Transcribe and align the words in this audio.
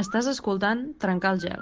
Estàs 0.00 0.26
escoltant 0.26 0.80
Trencar 0.98 1.30
el 1.36 1.40
gel. 1.42 1.60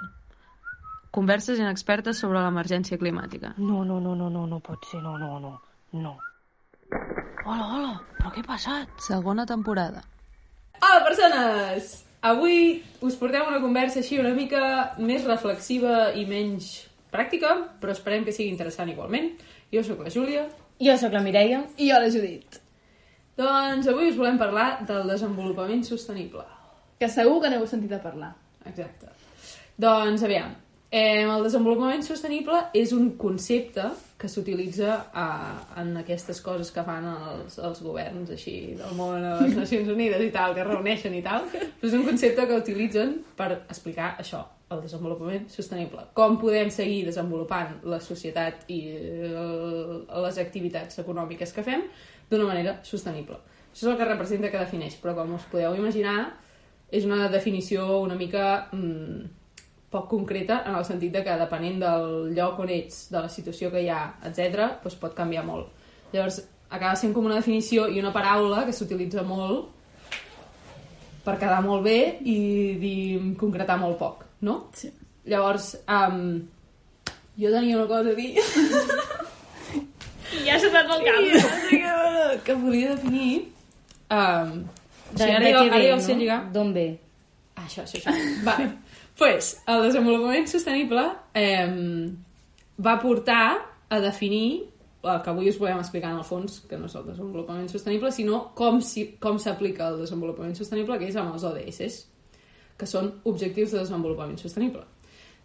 Converses 1.13 1.59
inexpertes 1.61 2.17
sobre 2.23 2.39
l'emergència 2.41 2.97
climàtica. 2.97 3.51
No, 3.61 3.83
no, 3.85 3.99
no, 4.01 4.15
no, 4.17 4.29
no, 4.33 4.47
no 4.49 4.57
pot 4.65 4.87
ser, 4.89 5.01
no, 5.03 5.11
no, 5.21 5.35
no, 5.43 5.51
no. 5.93 6.13
Hola, 7.45 7.67
hola, 7.67 7.91
però 8.17 8.31
què 8.33 8.41
ha 8.41 8.47
passat? 8.47 8.95
Segona 9.05 9.45
temporada. 9.45 10.01
Hola, 10.79 11.03
persones! 11.05 11.91
Avui 12.25 12.79
us 13.05 13.19
portem 13.21 13.45
una 13.51 13.61
conversa 13.61 14.01
així 14.01 14.17
una 14.17 14.33
mica 14.33 14.63
més 14.97 15.29
reflexiva 15.29 16.09
i 16.17 16.25
menys 16.25 16.71
pràctica, 17.13 17.53
però 17.83 17.93
esperem 17.93 18.25
que 18.25 18.33
sigui 18.33 18.49
interessant 18.49 18.89
igualment. 18.89 19.29
Jo 19.69 19.85
sóc 19.85 20.01
la 20.01 20.15
Júlia. 20.17 20.47
Jo 20.81 20.97
sóc 20.97 21.13
la 21.13 21.21
Mireia. 21.21 21.61
I 21.77 21.93
jo 21.93 22.01
la 22.01 22.09
Judit. 22.17 22.57
Doncs 23.37 23.93
avui 23.93 24.09
us 24.09 24.17
volem 24.17 24.41
parlar 24.41 24.67
del 24.89 25.05
desenvolupament 25.13 25.85
sostenible. 25.85 26.49
Que 27.03 27.09
segur 27.11 27.41
que 27.43 27.49
n'heu 27.51 27.65
sentit 27.67 27.91
a 27.91 27.97
parlar. 27.99 28.29
Exacte. 28.63 29.09
Doncs, 29.75 30.21
aviam, 30.23 30.53
eh, 30.87 31.25
el 31.27 31.41
desenvolupament 31.43 32.05
sostenible 32.05 32.61
és 32.79 32.93
un 32.95 33.09
concepte 33.19 33.89
que 34.21 34.29
s'utilitza 34.31 34.93
eh, 35.11 35.81
en 35.81 35.89
aquestes 35.99 36.39
coses 36.45 36.71
que 36.71 36.85
fan 36.87 37.09
els, 37.09 37.57
els 37.59 37.81
governs 37.83 38.31
així 38.31 38.53
del 38.79 38.95
món, 38.95 39.19
les 39.41 39.57
Nacions 39.57 39.91
Unides 39.91 40.23
i 40.23 40.29
tal, 40.31 40.55
que 40.55 40.63
reuneixen 40.63 41.17
i 41.17 41.19
tal, 41.25 41.49
però 41.51 41.89
és 41.89 41.97
un 41.97 42.05
concepte 42.07 42.45
que 42.47 42.61
utilitzen 42.61 43.17
per 43.35 43.49
explicar 43.57 44.13
això, 44.23 44.39
el 44.71 44.85
desenvolupament 44.85 45.51
sostenible. 45.51 46.05
Com 46.15 46.39
podem 46.39 46.71
seguir 46.71 47.03
desenvolupant 47.09 47.81
la 47.83 47.99
societat 47.99 48.63
i 48.71 48.79
el, 49.27 50.07
les 50.29 50.39
activitats 50.45 51.03
econòmiques 51.03 51.51
que 51.51 51.67
fem 51.67 51.83
d'una 52.31 52.47
manera 52.53 52.77
sostenible. 52.87 53.43
Això 53.73 53.89
és 53.89 53.91
el 53.91 53.99
que 53.99 54.09
representa 54.13 54.55
que 54.55 54.63
defineix, 54.63 54.95
però 55.03 55.17
com 55.19 55.35
us 55.35 55.51
podeu 55.51 55.75
imaginar, 55.75 56.31
és 56.93 57.05
una 57.09 57.27
definició 57.33 57.99
una 58.03 58.15
mica 58.15 58.67
mm, 58.71 59.23
poc 59.93 60.09
concreta 60.09 60.61
en 60.67 60.75
el 60.77 60.85
sentit 60.85 61.13
de 61.13 61.21
que 61.25 61.37
depenent 61.37 61.79
del 61.81 62.33
lloc 62.37 62.59
on 62.63 62.71
ets, 62.73 63.07
de 63.13 63.19
la 63.21 63.29
situació 63.29 63.69
que 63.73 63.81
hi 63.83 63.89
ha, 63.93 64.01
etc, 64.29 64.79
doncs 64.83 64.97
pot 65.01 65.13
canviar 65.17 65.45
molt. 65.45 65.69
Llavors, 66.13 66.39
acaba 66.69 66.95
sent 66.97 67.13
com 67.13 67.29
una 67.29 67.37
definició 67.37 67.87
i 67.89 68.01
una 68.01 68.13
paraula 68.13 68.65
que 68.65 68.73
s'utilitza 68.73 69.25
molt 69.25 69.69
per 71.23 71.37
quedar 71.39 71.61
molt 71.65 71.85
bé 71.85 71.97
i 72.25 72.37
dir, 72.81 72.99
concretar 73.39 73.77
molt 73.81 73.97
poc, 74.01 74.25
no? 74.45 74.59
Sí. 74.75 74.89
Llavors, 75.29 75.73
um, 75.87 76.41
jo 77.39 77.53
tenia 77.53 77.77
una 77.77 77.87
cosa 77.87 78.11
a 78.11 78.17
dir 78.17 78.33
I 80.33 80.41
ja 80.49 80.57
s'ha 80.59 80.69
anat 80.73 80.89
el 80.97 81.05
cap. 81.07 81.19
que, 81.69 82.39
que 82.49 82.61
volia 82.65 82.95
definir... 82.97 83.33
Um, 84.13 84.65
De, 85.13 85.21
sigui, 85.21 85.31
ara 85.31 85.45
de 85.45 85.77
ara 85.77 86.01
ja 86.03 86.17
no? 86.19 86.51
D'on 86.53 86.73
ve? 86.75 86.87
Ah, 87.55 87.65
això, 87.67 87.85
això, 87.85 88.01
això. 88.01 88.13
Vale. 88.47 88.69
pues, 89.17 89.55
el 89.69 89.87
desenvolupament 89.87 90.49
sostenible 90.49 91.05
eh, 91.37 91.69
va 92.81 92.99
portar 93.01 93.45
a 93.89 93.99
definir 94.01 94.73
el 95.03 95.19
que 95.21 95.29
avui 95.29 95.49
us 95.51 95.59
volem 95.59 95.81
explicar 95.81 96.13
en 96.13 96.21
el 96.21 96.25
fons, 96.25 96.61
que 96.69 96.77
no 96.79 96.87
és 96.87 96.95
el 96.95 97.05
desenvolupament 97.09 97.67
sostenible, 97.69 98.11
sinó 98.15 98.39
com 98.55 98.79
si, 98.81 99.09
com 99.21 99.37
s'aplica 99.39 99.89
el 99.91 99.99
desenvolupament 100.05 100.55
sostenible, 100.55 100.97
que 100.99 101.09
és 101.11 101.17
amb 101.19 101.35
els 101.35 101.43
ODS, 101.43 101.97
que 102.79 102.87
són 102.89 103.11
Objectius 103.29 103.73
de 103.75 103.81
Desenvolupament 103.81 104.39
Sostenible. 104.39 104.85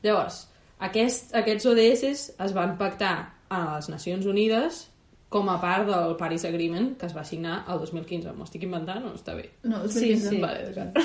Llavors, 0.04 0.44
aquest, 0.86 1.34
aquests 1.36 1.66
ODS 1.66 2.22
es 2.38 2.54
van 2.54 2.76
pactar 2.78 3.14
a 3.50 3.60
les 3.74 3.90
Nacions 3.90 4.28
Unides 4.30 4.84
com 5.28 5.48
a 5.52 5.58
part 5.60 5.86
del 5.88 6.14
Paris 6.16 6.44
Agreement 6.48 6.94
que 6.98 7.06
es 7.08 7.14
va 7.16 7.24
signar 7.24 7.60
el 7.68 7.82
2015. 7.82 8.32
M'ho 8.36 8.46
estic 8.48 8.64
inventant 8.64 9.04
o 9.10 9.12
està 9.16 9.36
bé? 9.36 9.50
No, 9.68 9.84
Sí, 9.92 10.14
sí. 10.20 10.40
Vale, 10.40 10.70
d'acord. 10.70 10.96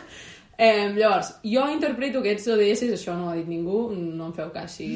eh, 0.66 0.92
llavors, 0.94 1.32
jo 1.42 1.64
interpreto 1.72 2.22
aquests 2.22 2.46
ODS, 2.54 2.84
això 2.94 3.16
no 3.18 3.26
ho 3.26 3.32
ha 3.32 3.38
dit 3.40 3.50
ningú, 3.50 3.88
no 3.94 4.30
em 4.30 4.36
feu 4.36 4.52
cas 4.54 4.78
si, 4.78 4.88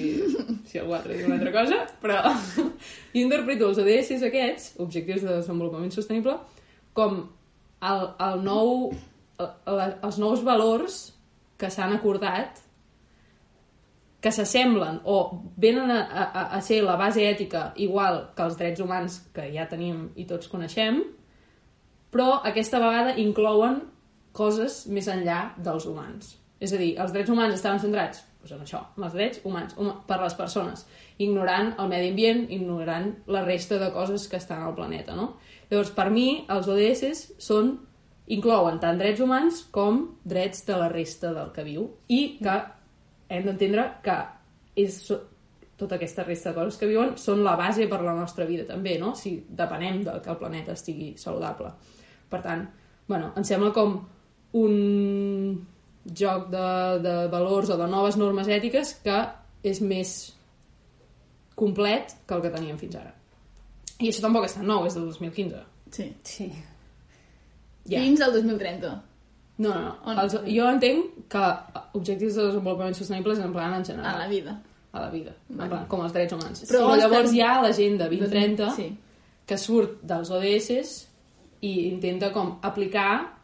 si 0.70 0.78
algú 0.78 0.94
altre 0.98 1.18
diu 1.18 1.26
una 1.26 1.40
altra 1.40 1.54
cosa, 1.56 1.80
però 2.02 2.22
jo 3.16 3.24
interpreto 3.24 3.72
els 3.72 3.82
ODS 3.82 4.28
aquests, 4.30 4.70
Objectius 4.84 5.26
de 5.26 5.34
Desenvolupament 5.40 5.94
Sostenible, 5.94 6.38
com 6.94 7.20
el, 7.82 8.08
el 8.28 8.40
nou, 8.46 8.92
el, 9.38 9.52
el, 9.74 9.84
els 10.06 10.22
nous 10.22 10.46
valors 10.46 11.02
que 11.58 11.70
s'han 11.74 11.96
acordat 11.96 12.62
que 14.20 14.32
s'assemblen 14.34 15.00
o 15.06 15.18
venen 15.56 15.92
a, 15.94 16.00
a, 16.02 16.42
a 16.58 16.60
ser 16.64 16.80
la 16.82 16.96
base 16.98 17.22
ètica 17.22 17.68
igual 17.76 18.24
que 18.34 18.46
els 18.48 18.58
drets 18.58 18.82
humans 18.82 19.20
que 19.34 19.46
ja 19.54 19.68
tenim 19.70 20.08
i 20.18 20.26
tots 20.26 20.50
coneixem, 20.50 21.04
però 22.10 22.40
aquesta 22.42 22.80
vegada 22.82 23.14
inclouen 23.20 23.82
coses 24.34 24.84
més 24.90 25.06
enllà 25.10 25.54
dels 25.62 25.86
humans. 25.86 26.34
És 26.58 26.72
a 26.74 26.80
dir, 26.80 26.96
els 26.98 27.14
drets 27.14 27.30
humans 27.30 27.54
estaven 27.54 27.78
centrats 27.78 28.24
doncs, 28.38 28.52
en 28.54 28.62
això, 28.64 28.80
en 28.96 29.04
els 29.04 29.14
drets 29.14 29.40
humans, 29.44 29.74
huma, 29.78 29.94
per 30.06 30.20
les 30.22 30.34
persones, 30.38 30.86
ignorant 31.18 31.74
el 31.78 31.90
medi 31.90 32.12
ambient, 32.12 32.44
ignorant 32.54 33.10
la 33.26 33.44
resta 33.44 33.78
de 33.78 33.90
coses 33.92 34.28
que 34.28 34.38
estan 34.38 34.62
al 34.62 34.74
planeta, 34.74 35.16
no? 35.16 35.36
Llavors, 35.70 35.92
per 35.92 36.08
mi, 36.10 36.44
els 36.48 36.68
ODS 36.68 37.24
són, 37.42 37.76
inclouen 38.28 38.78
tant 38.80 38.98
drets 39.00 39.20
humans 39.24 39.62
com 39.72 40.02
drets 40.24 40.64
de 40.66 40.76
la 40.76 40.88
resta 40.92 41.32
del 41.32 41.52
que 41.54 41.64
viu 41.64 41.88
i 42.08 42.38
que 42.42 42.56
hem 43.28 43.44
d'entendre 43.46 43.84
que 44.04 44.16
és, 44.78 45.00
tota 45.78 45.94
aquesta 45.94 46.24
resta 46.26 46.50
de 46.50 46.58
coses 46.58 46.78
que 46.78 46.88
viuen 46.90 47.14
són 47.20 47.44
la 47.46 47.54
base 47.56 47.86
per 47.90 48.00
la 48.02 48.14
nostra 48.16 48.46
vida 48.48 48.66
també, 48.66 48.96
no? 48.98 49.14
Si 49.14 49.36
depenem 49.48 50.02
de 50.06 50.16
que 50.24 50.32
el 50.32 50.38
planeta 50.40 50.74
estigui 50.74 51.12
saludable. 51.20 51.70
Per 52.28 52.40
tant, 52.42 52.64
bueno, 53.06 53.30
em 53.38 53.46
sembla 53.46 53.70
com 53.76 53.94
un 54.58 54.74
joc 56.08 56.48
de, 56.50 56.66
de 57.04 57.14
valors 57.30 57.70
o 57.70 57.76
de 57.78 57.86
noves 57.90 58.18
normes 58.18 58.48
ètiques 58.48 58.96
que 59.04 59.20
és 59.68 59.80
més 59.84 60.16
complet 61.58 62.14
que 62.26 62.36
el 62.36 62.42
que 62.42 62.52
teníem 62.54 62.78
fins 62.80 62.98
ara. 62.98 63.14
I 63.98 64.10
això 64.10 64.22
tampoc 64.22 64.46
és 64.46 64.54
tan 64.54 64.66
nou, 64.70 64.86
és 64.86 64.94
del 64.94 65.08
2015. 65.10 65.62
Sí. 65.94 66.08
Sí. 66.26 66.48
Ja. 67.88 68.02
Fins 68.02 68.22
al 68.22 68.34
2030. 68.36 68.92
No, 69.58 69.74
no, 69.74 69.94
no. 70.06 70.22
Els, 70.22 70.36
jo 70.46 70.66
entenc 70.70 71.24
que 71.32 71.44
objectius 71.98 72.36
de 72.38 72.44
desenvolupament 72.46 72.94
sostenible 72.94 73.34
és 73.34 73.40
en 73.42 73.52
plan 73.52 73.74
en 73.74 73.84
general. 73.84 74.14
A 74.14 74.24
la 74.24 74.28
vida. 74.30 74.58
a 74.92 75.00
la 75.02 75.10
vida, 75.12 75.34
en 75.50 75.68
plan, 75.68 75.84
com 75.86 76.00
els 76.00 76.12
drets 76.14 76.32
humans. 76.32 76.62
Però 76.70 76.86
Però, 76.86 76.94
llavors 76.96 77.32
hi 77.34 77.42
ha 77.44 77.60
l'agenda 77.60 78.06
2030 78.08 78.70
Sí. 78.74 78.86
que 79.46 79.58
surt 79.58 79.98
dels 80.02 80.30
ODS 80.30 81.08
i 81.60 81.88
intenta 81.88 82.32
com 82.32 82.58
aplicar, 82.62 83.36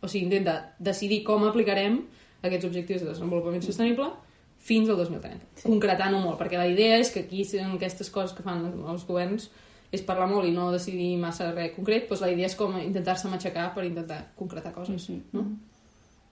o 0.00 0.08
sigui, 0.08 0.24
intenta 0.24 0.74
decidir 0.78 1.22
com 1.24 1.44
aplicarem 1.44 2.00
aquests 2.42 2.66
objectius 2.66 3.02
de 3.02 3.08
desenvolupament 3.12 3.62
sostenible 3.62 4.10
fins 4.58 4.88
al 4.88 4.96
2030, 4.96 5.46
sí. 5.54 5.68
concretant-ho 5.68 6.18
molt, 6.18 6.38
perquè 6.40 6.58
la 6.58 6.66
idea 6.66 6.98
és 6.98 7.10
que 7.14 7.20
aquí, 7.20 7.44
aquestes 7.74 8.10
coses 8.10 8.34
que 8.36 8.42
fan 8.42 8.66
els 8.66 9.06
governs, 9.06 9.50
és 9.92 10.04
parlar 10.04 10.28
molt 10.28 10.48
i 10.48 10.52
no 10.52 10.68
decidir 10.72 11.14
massa 11.20 11.50
res 11.54 11.72
concret, 11.76 12.08
doncs 12.08 12.22
la 12.24 12.30
idea 12.32 12.48
és 12.50 12.56
com 12.58 12.76
intentar-se 12.80 13.30
matxacar 13.32 13.70
per 13.74 13.86
intentar 13.88 14.20
concretar 14.36 14.74
coses, 14.74 15.08
no? 15.32 15.46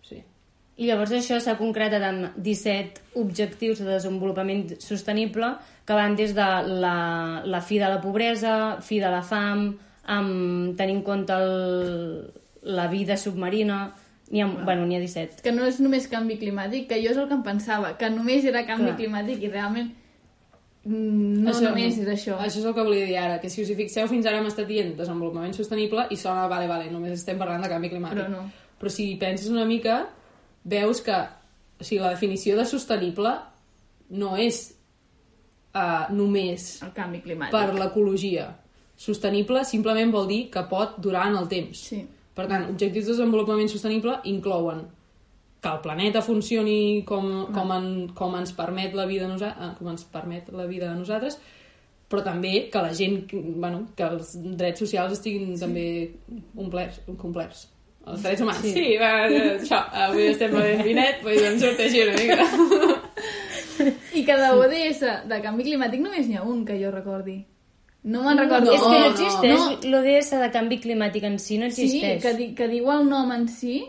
Sí. 0.04 0.20
I 0.76 0.90
llavors 0.90 1.14
això 1.16 1.38
s'ha 1.40 1.56
concretat 1.56 2.02
en 2.04 2.18
17 2.36 3.16
objectius 3.16 3.80
de 3.80 3.88
desenvolupament 3.88 4.74
sostenible 4.84 5.54
que 5.88 5.96
van 5.96 6.16
des 6.18 6.34
de 6.36 6.48
la, 6.82 7.42
la 7.46 7.60
fi 7.64 7.78
de 7.80 7.88
la 7.88 8.00
pobresa, 8.02 8.76
fi 8.84 9.00
de 9.00 9.12
la 9.12 9.22
fam, 9.24 9.70
amb 10.06 10.76
tenir 10.76 10.98
en 10.98 11.06
compte 11.06 11.32
el, 11.32 12.26
la 12.62 12.88
vida 12.92 13.16
submarina... 13.16 13.94
N'hi 14.26 14.40
ha, 14.42 14.46
bueno, 14.50 14.82
n'hi 14.90 14.96
ha 14.96 14.98
17. 14.98 15.38
Que 15.44 15.52
no 15.54 15.62
és 15.70 15.76
només 15.78 16.08
canvi 16.10 16.34
climàtic, 16.40 16.88
que 16.90 16.96
jo 16.98 17.12
és 17.12 17.18
el 17.22 17.28
que 17.30 17.36
em 17.36 17.44
pensava, 17.46 17.92
que 17.94 18.08
només 18.10 18.42
era 18.42 18.64
canvi 18.66 18.88
Clar. 18.88 18.96
climàtic 18.98 19.44
i 19.46 19.50
realment 19.52 19.92
mm, 20.86 21.40
no 21.44 21.54
només 21.66 21.98
és 21.98 22.08
això. 22.08 22.36
Això 22.40 22.62
és 22.62 22.68
el 22.68 22.74
que 22.76 22.84
volia 22.86 23.06
dir 23.08 23.16
ara, 23.20 23.40
que 23.42 23.50
si 23.52 23.62
us 23.62 23.70
hi 23.70 23.78
fixeu, 23.78 24.08
fins 24.10 24.26
ara 24.26 24.38
hem 24.40 24.46
estat 24.50 24.68
dient 24.68 24.94
desenvolupament 24.98 25.54
sostenible 25.56 26.06
i 26.10 26.18
sona, 26.20 26.46
vale, 26.48 26.68
vale, 26.70 26.90
només 26.92 27.18
estem 27.18 27.38
parlant 27.38 27.62
de 27.66 27.72
canvi 27.72 27.90
climàtic. 27.92 28.22
Però 28.22 28.30
no. 28.32 28.46
Però 28.80 28.92
si 28.92 29.10
hi 29.10 29.18
penses 29.20 29.50
una 29.52 29.64
mica, 29.68 30.04
veus 30.64 31.02
que 31.04 31.16
o 31.76 31.84
sigui, 31.84 32.00
la 32.00 32.14
definició 32.14 32.56
de 32.56 32.64
sostenible 32.64 33.32
no 34.16 34.36
és 34.40 34.62
uh, 35.76 36.06
només 36.14 36.82
El 36.86 36.92
canvi 36.96 37.20
climàtic. 37.24 37.52
per 37.52 37.74
l'ecologia. 37.76 38.48
Sostenible 38.96 39.64
simplement 39.68 40.12
vol 40.12 40.28
dir 40.30 40.42
que 40.50 40.62
pot 40.70 40.96
durar 41.02 41.26
en 41.30 41.36
el 41.42 41.48
temps. 41.48 41.82
Sí. 41.92 42.00
Per 42.36 42.46
tant, 42.48 42.70
objectius 42.72 43.04
de 43.06 43.12
desenvolupament 43.12 43.68
sostenible 43.68 44.18
inclouen 44.24 44.84
que 45.66 45.72
el 45.74 45.80
planeta 45.82 46.22
funcioni 46.22 47.02
com, 47.06 47.46
com, 47.50 47.72
en, 47.74 47.86
com 48.14 48.34
ens 48.38 48.52
permet 48.54 48.94
la 48.94 49.06
vida 49.10 49.26
a 49.26 49.30
nosaltres, 49.32 49.78
com 49.80 49.90
ens 49.90 50.04
permet 50.12 50.50
la 50.54 50.66
vida 50.70 50.92
a 50.92 50.94
nosaltres, 50.98 51.40
però 52.06 52.22
també 52.22 52.68
que 52.70 52.82
la 52.84 52.92
gent, 52.94 53.24
bueno, 53.58 53.88
que 53.98 54.06
els 54.06 54.36
drets 54.60 54.84
socials 54.84 55.16
estiguin 55.16 55.56
sí. 55.56 55.62
també 55.64 55.86
complerts, 56.54 57.00
complerts. 57.18 57.64
Els 58.06 58.22
drets 58.22 58.44
humans. 58.44 58.62
Sí, 58.62 58.70
sí 58.76 58.94
va, 59.00 59.10
això, 59.26 59.80
avui 60.06 60.28
estem 60.30 60.54
bevent 60.54 60.84
vinet, 60.86 61.18
doncs 61.26 61.48
em 61.48 61.58
surt 61.64 61.82
així 61.82 62.04
una 62.04 62.14
mica. 62.14 63.02
I 64.14 64.22
que 64.24 64.36
de 64.38 64.52
ODS, 64.54 65.02
de 65.26 65.40
canvi 65.42 65.66
climàtic, 65.66 66.00
només 66.04 66.30
n'hi 66.30 66.38
ha 66.38 66.46
un 66.46 66.62
que 66.68 66.78
jo 66.78 66.94
recordi. 66.94 67.40
No 68.06 68.22
me'n 68.22 68.38
recordo. 68.38 68.70
és 68.70 68.84
que 68.86 68.94
no 68.94 69.02
no, 69.02 69.10
existeix. 69.10 69.58
no. 69.58 69.90
L'ODS 69.90 70.30
de 70.44 70.50
canvi 70.54 70.78
climàtic 70.78 71.26
en 71.26 71.40
si 71.42 71.58
no 71.58 71.66
Sí, 71.74 71.88
existeix. 71.88 72.22
que, 72.22 72.34
di, 72.38 72.52
que 72.54 72.70
diu 72.70 72.86
el 72.94 73.08
nom 73.10 73.34
en 73.34 73.48
si, 73.50 73.80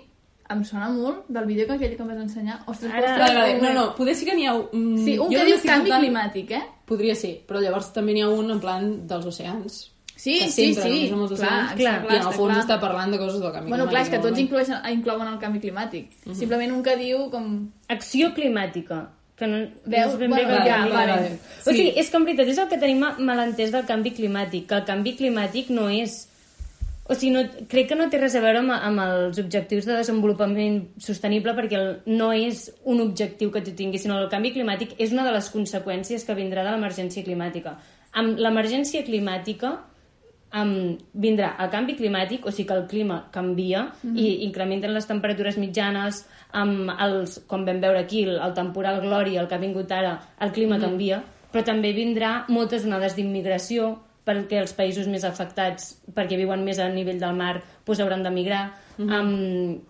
em 0.49 0.63
sona 0.63 0.87
molt 0.89 1.25
del 1.27 1.45
vídeo 1.45 1.65
que 1.67 1.73
aquell 1.73 1.95
que 1.97 2.01
em 2.03 2.07
vas 2.07 2.17
ensenyar. 2.23 2.61
Ostres, 2.67 2.91
Ara- 2.93 3.11
ostres, 3.13 3.19
Vale, 3.35 3.53
vale. 3.57 3.61
No, 3.61 3.73
no, 3.73 3.95
poder 3.95 4.15
sí 4.15 4.25
que 4.25 4.35
n'hi 4.35 4.45
ha... 4.47 4.53
Mm, 4.53 4.97
Sí, 5.05 5.17
un 5.17 5.25
jo 5.27 5.29
que 5.29 5.37
no 5.39 5.45
diu 5.45 5.57
canvi 5.65 5.89
tan- 5.89 6.01
climàtic, 6.01 6.51
eh? 6.51 6.63
Podria 6.87 7.15
ser, 7.15 7.41
però 7.47 7.59
llavors 7.61 7.91
també 7.93 8.13
n'hi 8.13 8.21
ha 8.23 8.29
un 8.29 8.51
en 8.51 8.59
plan 8.59 9.07
dels 9.07 9.25
oceans. 9.25 9.91
Sí, 10.17 10.39
que 10.39 10.47
sí, 10.49 10.73
sí. 10.73 11.09
amb 11.13 11.21
els 11.27 11.33
Clar, 11.39 11.49
oceans, 11.51 11.73
clar, 11.77 11.97
I 12.09 12.15
en 12.15 12.23
el 12.25 12.33
fons 12.33 12.53
clar. 12.55 12.63
està 12.63 12.79
parlant 12.81 13.11
de 13.11 13.19
coses 13.19 13.39
del 13.39 13.51
canvi 13.53 13.69
Bueno, 13.69 13.85
clar, 13.87 14.01
és 14.01 14.09
que 14.09 14.17
tots 14.17 14.33
climàtic, 14.33 14.47
inclouen, 14.47 14.93
inclouen 14.97 15.27
el 15.27 15.37
canvi 15.39 15.59
climàtic. 15.61 16.07
Simplement 16.33 16.71
un 16.73 16.81
que 16.81 16.95
diu 16.97 17.29
com... 17.29 17.51
Acció 17.87 18.31
climàtic 18.33 18.87
que 19.37 19.45
no, 19.45 19.57
no 19.59 19.67
Veus? 19.85 20.13
és 20.13 20.17
ben 20.17 20.31
bé 20.31 20.41
Bueno, 20.45 20.57
ja, 20.65 20.77
canvi 20.79 20.91
vale. 20.95 21.13
climàtic. 21.13 21.45
Sí. 21.61 21.69
O 21.69 21.73
sigui, 21.75 21.91
és 22.01 22.09
que 22.09 22.17
en 22.17 22.25
veritat 22.25 22.47
és 22.47 22.57
el 22.57 22.67
que 22.71 22.77
tenim 22.81 22.99
mal 23.19 23.39
entès 23.43 23.71
del 23.71 23.85
canvi 23.85 24.09
climàtic, 24.17 24.65
que 24.65 24.75
el 24.79 24.85
canvi 24.85 25.13
climàtic 25.19 25.69
no 25.69 25.85
és... 25.89 26.17
O 27.07 27.15
sigui, 27.15 27.31
no, 27.31 27.43
crec 27.71 27.87
que 27.89 27.95
no 27.95 28.09
té 28.11 28.19
res 28.19 28.35
a 28.35 28.41
veure 28.43 28.59
amb, 28.59 28.73
amb 28.75 29.01
els 29.03 29.37
objectius 29.39 29.85
de 29.87 29.95
desenvolupament 29.95 30.81
sostenible 30.99 31.53
perquè 31.55 31.77
el, 31.79 31.91
no 32.19 32.33
és 32.35 32.65
un 32.83 32.99
objectiu 32.99 33.51
que 33.53 33.61
tu 33.63 33.71
tinguis, 33.77 34.03
sinó 34.03 34.17
el 34.19 34.27
canvi 34.31 34.51
climàtic 34.55 34.97
és 34.99 35.13
una 35.15 35.23
de 35.27 35.31
les 35.35 35.47
conseqüències 35.53 36.27
que 36.27 36.35
vindrà 36.35 36.65
de 36.67 36.73
l'emergència 36.73 37.23
climàtica. 37.23 37.77
Amb 38.19 38.41
l'emergència 38.43 39.05
climàtica 39.07 39.77
um, 40.51 40.97
vindrà 41.13 41.53
el 41.63 41.71
canvi 41.71 41.95
climàtic, 41.95 42.43
o 42.45 42.51
sigui 42.51 42.67
que 42.67 42.77
el 42.81 42.87
clima 42.91 43.21
canvia 43.31 43.85
mm 43.87 44.11
-hmm. 44.11 44.19
i 44.19 44.43
incrementen 44.43 44.93
les 44.93 45.07
temperatures 45.07 45.57
mitjanes, 45.57 46.25
amb 46.51 46.91
els, 46.99 47.39
com 47.47 47.65
vam 47.65 47.79
veure 47.79 47.99
aquí, 47.99 48.23
el, 48.23 48.35
el 48.35 48.53
temporal 48.53 49.01
Glòria, 49.01 49.41
el 49.41 49.47
que 49.47 49.55
ha 49.55 49.65
vingut 49.67 49.91
ara, 49.91 50.19
el 50.41 50.51
clima 50.51 50.77
mm 50.77 50.81
-hmm. 50.81 50.85
canvia, 50.85 51.23
però 51.53 51.63
també 51.63 51.93
vindrà 51.93 52.45
moltes 52.47 52.85
onades 52.85 53.15
d'immigració, 53.15 53.97
perquè 54.27 54.59
els 54.59 54.73
països 54.75 55.07
més 55.07 55.23
afectats, 55.27 55.93
perquè 56.13 56.37
viuen 56.39 56.65
més 56.67 56.79
a 56.83 56.89
nivell 56.91 57.19
del 57.21 57.35
mar, 57.37 57.61
doncs 57.87 58.03
hauran 58.03 58.23
d'emigrar. 58.25 58.65
Mm 58.97 59.07
-hmm. 59.07 59.21
um, 59.21 59.81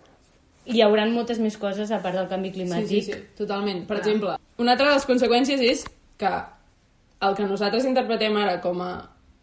hi 0.68 0.82
haurà 0.84 1.06
moltes 1.10 1.38
més 1.40 1.56
coses 1.56 1.90
a 1.90 2.00
part 2.04 2.14
del 2.14 2.28
canvi 2.28 2.52
climàtic. 2.52 2.88
Sí, 2.88 3.02
sí, 3.02 3.12
sí, 3.12 3.20
totalment. 3.36 3.86
Per 3.88 3.98
exemple, 3.98 4.36
una 4.58 4.72
altra 4.72 4.88
de 4.88 4.94
les 4.94 5.06
conseqüències 5.08 5.60
és 5.60 5.84
que 6.18 6.32
el 7.20 7.34
que 7.34 7.46
nosaltres 7.46 7.84
interpretem 7.84 8.36
ara 8.36 8.60
com 8.60 8.80
a 8.84 8.90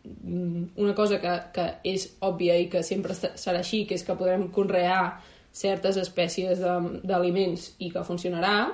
mm, 0.04 0.64
una 0.78 0.94
cosa 0.96 1.20
que, 1.20 1.34
que 1.54 1.66
és 1.84 2.18
òbvia 2.22 2.58
i 2.58 2.70
que 2.70 2.84
sempre 2.84 3.14
serà 3.14 3.60
així, 3.60 3.86
que 3.86 3.96
és 3.96 4.04
que 4.04 4.16
podrem 4.16 4.48
conrear 4.52 5.20
certes 5.52 5.98
espècies 5.98 6.60
de- 6.60 7.00
d'aliments 7.04 7.76
i 7.80 7.90
que 7.92 8.04
funcionarà, 8.04 8.70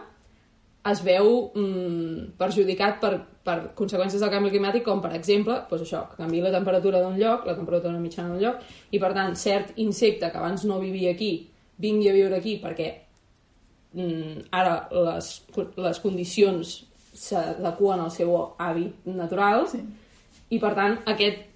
es 0.89 1.04
veu 1.06 1.51
mm, 1.54 2.31
perjudicat 2.39 2.98
per, 3.01 3.13
per 3.45 3.57
conseqüències 3.78 4.22
del 4.24 4.31
canvi 4.33 4.50
climàtic, 4.50 4.83
com 4.88 5.01
per 5.04 5.12
exemple, 5.18 5.60
doncs 5.69 5.86
això, 5.86 6.07
que 6.10 6.18
canvi 6.24 6.42
la 6.42 6.54
temperatura 6.56 7.04
d'un 7.04 7.19
lloc, 7.19 7.45
la 7.45 7.56
temperatura 7.57 8.00
mitjana 8.01 8.33
d'un 8.33 8.42
lloc, 8.42 8.66
i 8.89 9.00
per 9.00 9.13
tant, 9.13 9.36
cert 9.38 9.75
insecte 9.83 10.31
que 10.31 10.42
abans 10.42 10.66
no 10.66 10.80
vivia 10.81 11.13
aquí, 11.13 11.33
vingui 11.81 12.10
a 12.10 12.16
viure 12.16 12.38
aquí 12.38 12.57
perquè 12.62 12.89
mm, 13.94 14.48
ara 14.57 14.75
les, 14.92 15.31
les 15.78 16.01
condicions 16.04 16.75
s'adequen 17.12 18.06
al 18.06 18.12
seu 18.13 18.36
hàbit 18.57 19.07
natural 19.10 19.68
Sí. 19.72 19.81
i 20.56 20.60
per 20.60 20.74
tant 20.75 21.00
aquest 21.12 21.48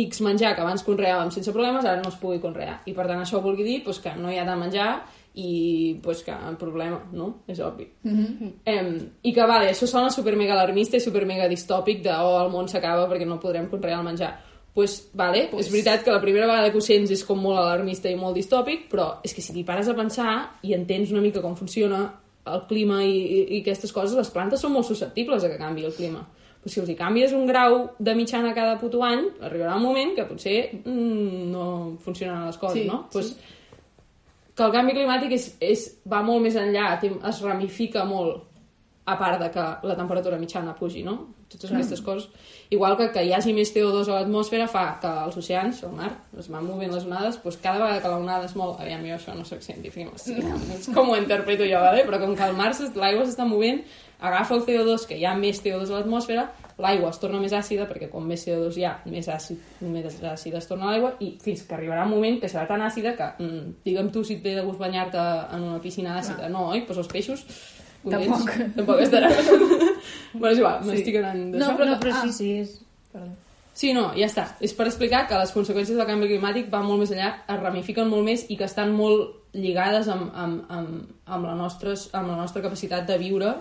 X 0.00 0.20
menjar 0.22 0.54
que 0.54 0.62
abans 0.62 0.84
conreàvem 0.86 1.32
sense 1.34 1.52
problemes 1.52 1.84
ara 1.84 2.02
no 2.02 2.10
es 2.12 2.18
pugui 2.20 2.38
conrear 2.40 2.80
i 2.86 2.92
per 2.94 3.06
tant 3.08 3.20
això 3.20 3.40
vol 3.42 3.56
dir 3.56 3.80
doncs, 3.84 3.98
que 4.04 4.12
no 4.16 4.30
hi 4.30 4.38
ha 4.38 4.44
de 4.46 4.56
menjar 4.56 4.90
i 5.34 5.98
doncs, 6.02 6.24
que 6.26 6.34
el 6.34 6.56
problema, 6.58 7.00
no? 7.12 7.42
És 7.46 7.60
obvi. 7.60 7.86
Mm 8.02 8.18
-hmm. 8.18 8.52
em, 8.64 9.10
I 9.22 9.32
que, 9.32 9.46
vale, 9.46 9.70
això 9.70 9.86
sona 9.86 10.10
super 10.10 10.36
mega 10.36 10.52
alarmista 10.52 10.96
i 10.96 11.00
super 11.00 11.26
mega 11.26 11.48
distòpic 11.48 12.02
de 12.02 12.10
oh, 12.10 12.44
el 12.44 12.50
món 12.50 12.68
s'acaba 12.68 13.08
perquè 13.08 13.26
no 13.26 13.40
podrem 13.40 13.68
conrear 13.68 13.98
el 13.98 14.04
menjar. 14.04 14.50
Pues, 14.74 15.10
vale, 15.14 15.48
pues... 15.50 15.66
és 15.66 15.72
veritat 15.72 16.04
que 16.04 16.12
la 16.12 16.20
primera 16.20 16.46
vegada 16.46 16.70
que 16.70 16.78
ho 16.78 16.80
sents 16.80 17.10
és 17.10 17.24
com 17.24 17.40
molt 17.40 17.58
alarmista 17.58 18.08
i 18.08 18.16
molt 18.16 18.36
distòpic, 18.36 18.88
però 18.90 19.20
és 19.22 19.34
que 19.34 19.42
si 19.42 19.52
t'hi 19.52 19.64
pares 19.64 19.88
a 19.88 19.94
pensar 19.94 20.58
i 20.62 20.74
entens 20.74 21.10
una 21.10 21.20
mica 21.20 21.42
com 21.42 21.56
funciona 21.56 22.20
el 22.46 22.60
clima 22.68 23.02
i, 23.04 23.16
i, 23.16 23.40
i 23.56 23.60
aquestes 23.60 23.92
coses, 23.92 24.16
les 24.16 24.30
plantes 24.30 24.60
són 24.60 24.72
molt 24.72 24.86
susceptibles 24.86 25.44
a 25.44 25.48
que 25.48 25.58
canvi 25.58 25.84
el 25.84 25.92
clima. 25.92 26.26
Pues 26.62 26.74
si 26.74 26.80
els 26.80 26.90
hi 26.92 26.94
canvies 26.94 27.32
un 27.32 27.46
grau 27.48 27.90
de 27.98 28.14
mitjana 28.14 28.52
cada 28.54 28.78
puto 28.78 29.02
any, 29.02 29.24
arribarà 29.40 29.76
un 29.76 29.82
moment 29.82 30.12
que 30.16 30.26
potser 30.28 30.58
mm, 30.84 31.46
no 31.50 31.64
funcionaran 32.04 32.46
les 32.46 32.58
coses, 32.60 32.82
Sí, 32.82 32.88
no? 32.88 33.06
Pues, 33.12 33.32
sí. 33.32 33.56
Que 34.60 34.68
el 34.68 34.76
canvi 34.76 34.92
climàtic 34.98 35.32
és, 35.32 35.50
és, 35.64 35.82
va 36.12 36.20
molt 36.26 36.44
més 36.44 36.56
enllà, 36.60 36.92
es 37.00 37.42
ramifica 37.46 38.04
molt 38.04 38.46
a 39.08 39.16
part 39.18 39.40
de 39.40 39.48
que 39.50 39.62
la 39.88 39.96
temperatura 39.96 40.38
mitjana 40.38 40.74
pugi, 40.76 41.00
no? 41.02 41.16
Totes 41.50 41.72
aquestes 41.72 42.02
coses. 42.04 42.28
Igual 42.70 42.96
que 42.98 43.08
que 43.10 43.24
hi 43.26 43.32
hagi 43.34 43.54
més 43.56 43.72
CO2 43.74 44.06
a 44.06 44.20
l'atmosfera 44.20 44.68
fa 44.70 44.84
que 45.02 45.10
els 45.24 45.38
oceans, 45.40 45.80
el 45.88 45.96
mar, 45.96 46.10
es 46.38 46.50
van 46.52 46.66
movent 46.68 46.92
les 46.94 47.08
onades, 47.08 47.40
doncs 47.42 47.58
cada 47.64 47.80
vegada 47.80 48.02
que 48.04 48.12
l'onada 48.12 48.46
es 48.46 48.54
mou... 48.54 48.76
Aviam, 48.78 49.02
jo 49.08 49.16
això 49.16 49.34
no 49.34 49.46
soc 49.48 49.64
científic, 49.64 50.12
no 50.12 50.20
sé, 50.20 50.36
com 50.94 51.10
ho 51.10 51.16
interpreto 51.18 51.66
jo, 51.66 51.80
vale? 51.80 52.04
però 52.06 52.20
com 52.22 52.36
que 52.36 52.46
el 52.46 52.54
mar, 52.60 52.70
l'aigua 53.02 53.26
s'està 53.26 53.48
movent, 53.48 53.82
agafa 54.20 54.60
el 54.60 54.66
CO2, 54.68 55.08
que 55.08 55.18
hi 55.18 55.24
ha 55.24 55.34
més 55.34 55.64
CO2 55.64 55.90
a 55.90 55.98
l'atmosfera, 55.98 56.46
l'aigua 56.80 57.10
es 57.10 57.18
torna 57.20 57.40
més 57.40 57.52
àcida, 57.52 57.86
perquè 57.88 58.08
com 58.10 58.24
més 58.26 58.42
CO2 58.46 58.76
hi 58.80 58.84
ha, 58.84 58.94
més 59.06 59.28
àcid, 59.28 59.58
més 59.80 60.20
àcida 60.22 60.58
es 60.58 60.66
torna 60.68 60.90
l'aigua, 60.90 61.14
i 61.20 61.34
fins 61.42 61.62
que 61.62 61.74
arribarà 61.76 62.04
un 62.04 62.10
moment 62.14 62.40
que 62.40 62.48
serà 62.48 62.66
tan 62.68 62.82
àcida 62.82 63.14
que, 63.16 63.28
mm, 63.44 63.74
digue'm 63.84 64.10
tu 64.10 64.24
si 64.24 64.34
et 64.38 64.42
ve 64.42 64.54
de 64.56 64.62
gust 64.66 64.78
banyar-te 64.80 65.18
en 65.56 65.62
una 65.62 65.80
piscina 65.80 66.18
àcida, 66.18 66.48
no, 66.48 66.68
oi? 66.70 66.84
Doncs 66.86 66.98
els 67.04 67.08
peixos 67.12 67.44
contents, 68.02 68.44
Tampoc. 68.44 68.74
tampoc 68.76 69.00
estaran. 69.00 69.32
bueno, 70.32 70.52
és 70.54 70.58
igual, 70.58 70.80
m'estic 70.88 71.16
anant 71.20 71.52
d'això. 71.52 71.60
No, 71.70 71.76
però- 71.78 71.88
No, 71.90 71.98
però 72.00 72.12
Ah. 72.14 72.22
sí, 72.26 72.32
sí, 72.32 72.50
és... 72.60 72.80
Perdó. 73.12 73.30
Sí, 73.72 73.92
no, 73.94 74.10
ja 74.18 74.26
està. 74.26 74.44
És 74.60 74.72
per 74.74 74.86
explicar 74.88 75.26
que 75.28 75.34
les 75.38 75.52
conseqüències 75.54 75.96
del 75.96 76.06
canvi 76.06 76.26
climàtic 76.28 76.66
van 76.70 76.84
molt 76.84 77.00
més 77.00 77.10
enllà, 77.14 77.30
es 77.48 77.60
ramifiquen 77.60 78.08
molt 78.10 78.24
més 78.26 78.42
i 78.50 78.56
que 78.58 78.64
estan 78.64 78.92
molt 78.92 79.36
lligades 79.54 80.08
amb, 80.08 80.30
amb, 80.34 80.64
amb, 80.68 81.06
amb, 81.26 81.44
la, 81.46 81.54
nostres, 81.54 82.08
amb 82.12 82.28
la 82.28 82.36
nostra 82.36 82.60
capacitat 82.62 83.06
de 83.06 83.16
viure 83.18 83.54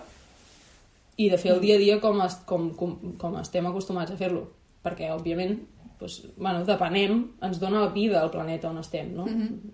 i 1.20 1.28
de 1.32 1.38
fer 1.38 1.52
el 1.52 1.60
dia 1.64 1.76
a 1.76 1.82
dia 1.82 2.00
com, 2.00 2.22
es, 2.24 2.38
com, 2.48 2.70
com, 2.80 2.96
com 3.20 3.36
estem 3.42 3.68
acostumats 3.68 4.14
a 4.14 4.18
fer-lo. 4.20 4.46
Perquè, 4.86 5.10
òbviament, 5.12 5.58
doncs, 6.00 6.22
bueno, 6.38 6.64
depenem, 6.68 7.26
ens 7.44 7.60
dona 7.60 7.84
la 7.84 7.92
vida 7.96 8.22
al 8.22 8.32
planeta 8.32 8.70
on 8.70 8.80
estem, 8.80 9.12
no? 9.16 9.26
Mm 9.28 9.42
-hmm. 9.42 9.72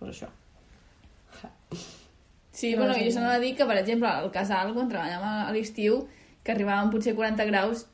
Per 0.00 0.08
això. 0.08 0.28
Sí, 2.52 2.74
bueno, 2.74 2.94
jo 2.94 3.10
s'anava 3.10 3.34
a 3.34 3.38
dir 3.38 3.54
que, 3.56 3.64
per 3.64 3.76
exemple, 3.78 4.08
al 4.08 4.30
casal, 4.30 4.74
quan 4.74 4.88
treballàvem 4.88 5.46
a 5.46 5.52
l'estiu, 5.52 6.06
que 6.42 6.52
arribaven 6.52 6.90
potser 6.90 7.14
40 7.14 7.44
graus, 7.44 7.86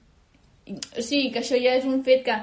i, 0.65 0.75
o 0.75 1.03
sigui, 1.03 1.31
que 1.31 1.41
això 1.41 1.61
ja 1.63 1.75
és 1.77 1.85
un 1.85 2.03
fet 2.03 2.25
que 2.25 2.37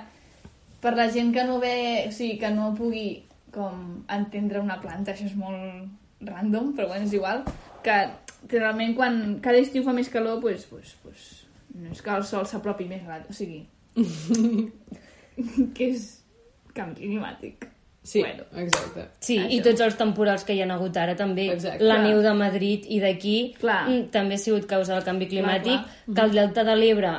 per 0.79 0.93
la 0.95 1.09
gent 1.09 1.33
que 1.33 1.43
no 1.43 1.59
ve, 1.59 2.05
o 2.07 2.11
sigui, 2.11 2.37
que 2.37 2.49
no 2.51 2.73
pugui 2.75 3.25
com 3.51 4.05
entendre 4.07 4.59
una 4.59 4.79
planta, 4.79 5.11
això 5.11 5.25
és 5.25 5.35
molt 5.35 5.89
random, 6.21 6.73
però 6.75 6.87
bueno, 6.87 7.05
és 7.05 7.13
igual, 7.13 7.43
que 7.83 8.57
realment 8.57 8.95
quan 8.95 9.39
cada 9.43 9.57
estiu 9.61 9.83
fa 9.83 9.93
més 9.93 10.09
calor, 10.09 10.39
pues, 10.41 10.65
pues, 10.69 10.95
pues, 11.03 11.45
no 11.75 11.91
és 11.91 12.01
que 12.01 12.09
el 12.15 12.23
sol 12.27 12.45
s'apropi 12.49 12.85
més 12.89 13.03
rat, 13.07 13.29
o 13.29 13.33
sigui, 13.33 13.65
que 15.75 15.87
és 15.91 16.09
canvi 16.75 17.07
climàtic. 17.07 17.69
Sí, 18.03 18.19
Bueno. 18.19 18.43
exacte. 18.59 19.05
Sí, 19.23 19.37
Això. 19.39 19.49
i 19.55 19.61
tots 19.63 19.79
els 19.81 19.95
temporals 19.95 20.43
que 20.43 20.53
hi 20.53 20.61
ha 20.61 20.67
hagut 20.73 20.97
ara 20.97 21.15
també. 21.15 21.45
Exacte. 21.53 21.83
La 21.85 21.95
Clar. 22.01 22.07
neu 22.09 22.21
de 22.21 22.33
Madrid 22.33 22.83
i 22.89 22.99
d'aquí 22.99 23.53
Clar. 23.61 23.87
mm, 23.89 24.09
també 24.11 24.35
ha 24.35 24.37
sigut 24.37 24.65
causa 24.67 24.93
del 24.95 25.03
canvi 25.05 25.27
climàtic. 25.31 25.79
clar. 25.79 26.15
Que 26.15 26.21
el 26.21 26.31
delta 26.31 26.63
de 26.65 26.75
l'Ebre 26.75 27.13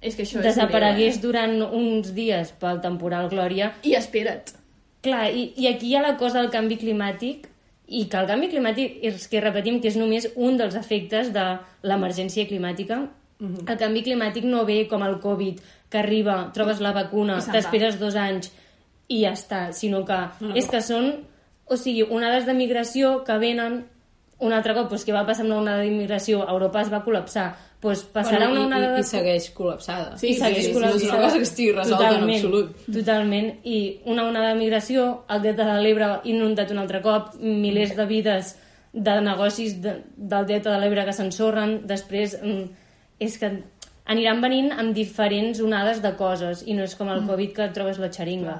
És 0.00 0.14
que 0.14 0.22
això 0.22 0.40
desaparegués 0.40 1.16
és 1.16 1.20
durant 1.20 1.60
uns 1.72 2.12
dies 2.14 2.52
pel 2.52 2.80
temporal 2.80 3.28
Glòria. 3.28 3.72
I 3.82 3.94
espera't. 3.96 4.54
Clar, 5.02 5.32
i, 5.34 5.52
i 5.56 5.66
aquí 5.66 5.88
hi 5.88 5.96
ha 5.96 6.02
la 6.02 6.16
cosa 6.16 6.40
del 6.40 6.50
canvi 6.50 6.76
climàtic 6.78 7.48
i 7.88 8.04
que 8.10 8.20
el 8.20 8.28
canvi 8.28 8.50
climàtic 8.52 8.98
és 9.08 9.26
que 9.32 9.40
repetim 9.40 9.80
que 9.80 9.88
és 9.88 9.96
només 9.96 10.28
un 10.36 10.58
dels 10.60 10.76
efectes 10.76 11.32
de 11.32 11.46
l'emergència 11.88 12.46
climàtica. 12.48 13.00
El 13.40 13.78
canvi 13.80 14.02
climàtic 14.04 14.44
no 14.44 14.64
ve 14.68 14.82
com 14.90 15.02
el 15.06 15.18
Covid, 15.22 15.60
que 15.88 16.00
arriba, 16.02 16.50
trobes 16.54 16.82
la 16.84 16.92
vacuna, 16.92 17.38
t'esperes 17.40 17.98
dos 18.00 18.16
anys 18.18 18.50
i 19.08 19.22
ja 19.22 19.32
està, 19.32 19.68
sinó 19.72 20.02
que 20.04 20.18
és 20.58 20.68
que 20.68 20.82
són, 20.84 21.12
o 21.64 21.78
sigui, 21.80 22.04
onades 22.04 22.44
de 22.44 22.56
migració 22.58 23.22
que 23.24 23.38
venen 23.40 23.84
un 24.38 24.52
altre 24.54 24.74
cop, 24.76 24.90
doncs, 24.90 25.06
què 25.06 25.14
va 25.14 25.24
passar 25.26 25.46
amb 25.46 25.54
l'onada 25.54 25.82
d'immigració? 25.82 26.44
Europa 26.46 26.82
es 26.84 26.92
va 26.92 27.02
col·lapsar, 27.06 27.48
doncs 27.82 28.02
passarà 28.14 28.48
Bueno, 28.48 28.52
una 28.52 28.60
i, 28.60 28.66
onada 28.66 28.98
i. 28.98 29.02
I 29.02 29.06
segueix 29.06 29.48
col·lapsada. 29.54 30.16
Sí, 30.18 30.32
i 30.32 30.38
segueix 30.38 30.66
sí, 30.66 30.72
col·lapsada. 30.74 30.96
No 30.96 31.02
és 31.02 31.12
una 31.12 31.20
cosa 31.22 31.36
que 31.36 31.46
estigui 31.46 31.74
resolta 31.76 32.08
en 32.16 32.24
absolut. 32.26 32.72
Totalment. 32.96 33.50
I 33.64 33.78
una 34.10 34.24
onada 34.30 34.52
de 34.52 34.58
migració, 34.58 35.04
el 35.30 35.44
Delta 35.44 35.68
de 35.68 35.76
l'Ebre 35.84 36.08
inundat 36.32 36.74
un 36.74 36.82
altre 36.82 37.02
cop, 37.04 37.36
milers 37.38 37.94
de 37.98 38.08
vides 38.10 38.56
de 38.92 39.20
negocis 39.22 39.78
de, 39.84 39.94
del 40.16 40.48
Delta 40.48 40.74
de 40.74 40.82
l'Ebre 40.82 41.06
que 41.06 41.14
s'ensorren, 41.14 41.78
després 41.86 42.34
mm, 42.40 42.64
és 43.22 43.38
que 43.38 43.52
aniran 44.08 44.42
venint 44.42 44.72
amb 44.72 44.96
diferents 44.96 45.60
onades 45.62 46.02
de 46.02 46.14
coses 46.18 46.64
i 46.66 46.74
no 46.74 46.86
és 46.88 46.96
com 46.98 47.10
el 47.12 47.26
Covid 47.28 47.54
que 47.56 47.70
trobes 47.76 48.00
la 48.00 48.10
xeringa, 48.10 48.58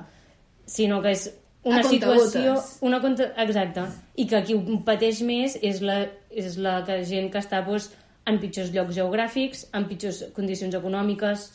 sinó 0.69 1.01
que 1.03 1.15
és 1.17 1.31
una 1.69 1.83
situació... 1.83 2.55
Una 2.87 3.01
conta... 3.03 3.33
Exacte. 3.43 3.87
I 4.17 4.27
que 4.31 4.43
qui 4.47 4.57
ho 4.57 4.79
pateix 4.87 5.23
més 5.27 5.57
és 5.65 5.81
la, 5.85 6.05
és 6.31 6.59
la 6.61 6.83
que 6.87 7.01
gent 7.09 7.33
que 7.33 7.43
està 7.43 7.65
doncs, 7.67 7.91
en 8.29 8.39
pitjors 8.43 8.71
llocs 8.75 8.95
geogràfics, 8.97 9.67
en 9.75 9.89
pitjors 9.89 10.27
condicions 10.37 10.77
econòmiques, 10.77 11.49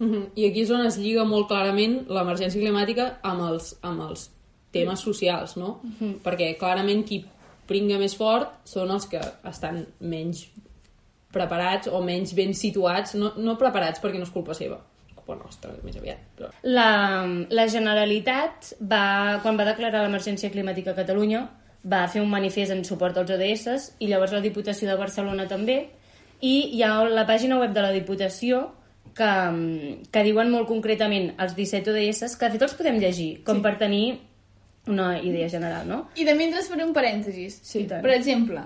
Mhm. 0.00 0.32
I 0.34 0.46
aquí 0.48 0.62
és 0.64 0.70
on 0.72 0.80
es 0.86 0.96
lliga 0.96 1.26
molt 1.28 1.46
clarament 1.50 2.06
l'emergència 2.08 2.60
climàtica 2.60 3.18
amb 3.22 3.44
els, 3.50 3.74
amb 3.84 4.00
els 4.08 4.30
temes 4.72 5.02
socials, 5.04 5.58
no? 5.60 5.80
Perquè 6.24 6.54
clarament 6.58 7.04
qui 7.04 7.20
pringa 7.68 7.98
més 7.98 8.16
fort 8.16 8.64
són 8.64 8.90
els 8.90 9.06
que 9.06 9.20
estan 9.44 9.84
menys 10.00 10.46
preparats 11.30 11.86
o 11.92 12.00
menys 12.02 12.32
ben 12.34 12.54
situats, 12.54 13.14
no, 13.14 13.34
no 13.36 13.58
preparats 13.58 14.00
perquè 14.00 14.18
no 14.18 14.24
és 14.24 14.32
culpa 14.34 14.54
seva, 14.54 14.80
culpa 15.14 15.36
nostra, 15.44 15.70
més 15.84 16.00
aviat. 16.00 16.24
Però... 16.38 16.48
La, 16.62 17.26
la 17.50 17.68
Generalitat, 17.68 18.72
va, 18.80 19.38
quan 19.44 19.60
va 19.60 19.68
declarar 19.68 20.02
l'emergència 20.02 20.50
climàtica 20.50 20.94
a 20.94 20.98
Catalunya, 20.98 21.44
va 21.84 22.06
fer 22.08 22.24
un 22.24 22.32
manifest 22.32 22.72
en 22.72 22.82
suport 22.84 23.20
als 23.20 23.30
ODS 23.30 23.92
i 24.00 24.08
llavors 24.08 24.32
la 24.32 24.40
Diputació 24.40 24.88
de 24.88 24.96
Barcelona 24.96 25.46
també 25.46 25.82
i 26.40 26.54
hi 26.76 26.82
ha 26.82 26.92
la 27.08 27.26
pàgina 27.28 27.58
web 27.60 27.74
de 27.76 27.84
la 27.84 27.92
Diputació 27.94 28.66
que, 29.16 29.30
que 30.12 30.24
diuen 30.26 30.50
molt 30.52 30.68
concretament 30.70 31.32
els 31.38 31.54
17 31.56 31.92
ODS, 31.92 32.36
que 32.38 32.48
de 32.48 32.56
fet 32.56 32.66
els 32.66 32.76
podem 32.78 33.00
llegir, 33.02 33.30
com 33.46 33.60
sí. 33.60 33.64
per 33.66 33.76
tenir 33.80 34.04
una 34.90 35.12
idea 35.20 35.48
general, 35.52 35.86
no? 35.88 36.02
I 36.16 36.24
de 36.24 36.34
mentre 36.38 36.62
faré 36.66 36.86
un 36.86 36.94
parèntesis. 36.96 37.60
Sí, 37.62 37.84
tant. 37.90 38.02
Per 38.04 38.14
exemple, 38.14 38.64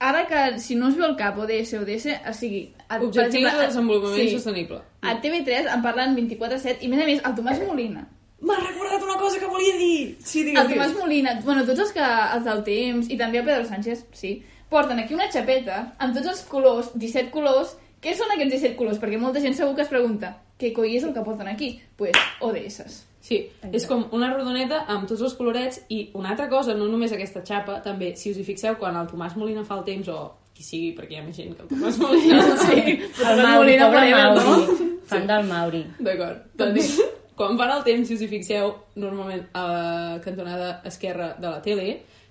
ara 0.00 0.22
que 0.28 0.44
si 0.60 0.76
no 0.76 0.90
es 0.90 0.96
veu 0.98 1.08
el 1.08 1.16
cap 1.18 1.38
ODS 1.40 1.74
o 1.78 1.82
ODS, 1.84 2.14
o 2.28 2.36
sigui... 2.36 2.62
A, 2.88 3.00
exemple, 3.00 3.42
de 3.48 3.66
desenvolupament 3.66 4.32
sostenible. 4.36 4.80
A 5.00 5.16
TV3 5.22 5.70
en 5.72 5.84
parlen 5.84 6.16
24-7 6.18 6.80
i 6.84 6.90
a 6.90 6.94
més 6.94 7.04
a 7.04 7.10
més 7.10 7.22
el 7.24 7.36
Tomàs 7.38 7.60
Molina 7.66 8.08
M'ha 8.40 8.56
recordat 8.56 9.02
una 9.04 9.18
cosa 9.20 9.38
que 9.38 9.48
volia 9.52 9.74
dir! 9.76 10.16
Sí, 10.24 10.42
digues, 10.46 10.62
el 10.62 10.72
Tomàs 10.72 10.94
Molina, 10.96 11.34
bueno, 11.44 11.64
tots 11.68 11.84
els, 11.84 11.90
que, 11.92 12.06
els 12.36 12.46
del 12.46 12.62
temps 12.64 13.10
i 13.12 13.18
també 13.20 13.42
el 13.42 13.44
Pedro 13.44 13.66
Sánchez, 13.68 14.06
sí, 14.16 14.30
porten 14.70 14.98
aquí 15.02 15.14
una 15.16 15.30
xapeta 15.32 15.82
amb 15.98 16.14
tots 16.16 16.30
els 16.32 16.42
colors, 16.48 16.92
17 16.94 17.30
colors, 17.34 17.76
què 18.00 18.14
són 18.16 18.30
aquests 18.32 18.54
17 18.54 18.78
colors? 18.78 19.00
Perquè 19.02 19.18
molta 19.20 19.42
gent 19.42 19.56
segur 19.58 19.74
que 19.76 19.82
es 19.84 19.92
pregunta 19.92 20.36
què 20.60 20.74
coi 20.76 20.92
és 20.96 21.04
el 21.08 21.14
que 21.16 21.22
porten 21.24 21.48
aquí? 21.48 21.70
Pues 21.96 22.16
ODS. 22.44 23.06
Sí, 23.20 23.38
és 23.72 23.84
com 23.88 24.06
una 24.16 24.30
rodoneta 24.32 24.82
amb 24.92 25.06
tots 25.08 25.22
els 25.24 25.34
colorets 25.36 25.82
i 25.92 26.02
una 26.16 26.32
altra 26.32 26.48
cosa, 26.48 26.74
no 26.76 26.86
només 26.88 27.12
aquesta 27.12 27.42
xapa, 27.44 27.78
també, 27.84 28.14
si 28.16 28.32
us 28.32 28.38
hi 28.40 28.44
fixeu, 28.44 28.76
quan 28.80 28.96
el 28.96 29.08
Tomàs 29.10 29.36
Molina 29.36 29.64
fa 29.64 29.76
el 29.80 29.84
temps 29.88 30.08
o 30.12 30.18
qui 30.56 30.64
sigui, 30.64 30.90
perquè 30.96 31.16
hi 31.16 31.20
ha 31.20 31.24
més 31.26 31.36
gent 31.36 31.52
que 31.56 31.64
el 31.66 31.70
Tomàs 31.72 31.98
Molina. 32.02 32.44
sí. 32.64 32.96
El 33.24 33.42
Mauri, 33.44 33.76
pobre 33.80 34.04
forever, 34.06 34.30
Mauri. 34.36 34.88
Fan 35.10 35.26
del 35.28 35.48
Mauri. 35.48 35.82
D'acord. 36.00 36.46
Doncs, 36.60 36.94
quan 37.36 37.60
fan 37.60 37.74
el 37.76 37.84
temps, 37.88 38.08
si 38.08 38.16
us 38.16 38.24
hi 38.24 38.30
fixeu, 38.32 38.72
normalment 39.00 39.46
a 39.52 39.66
la 39.68 39.84
cantonada 40.24 40.72
esquerra 40.88 41.34
de 41.40 41.48
la 41.48 41.60
tele, 41.64 41.88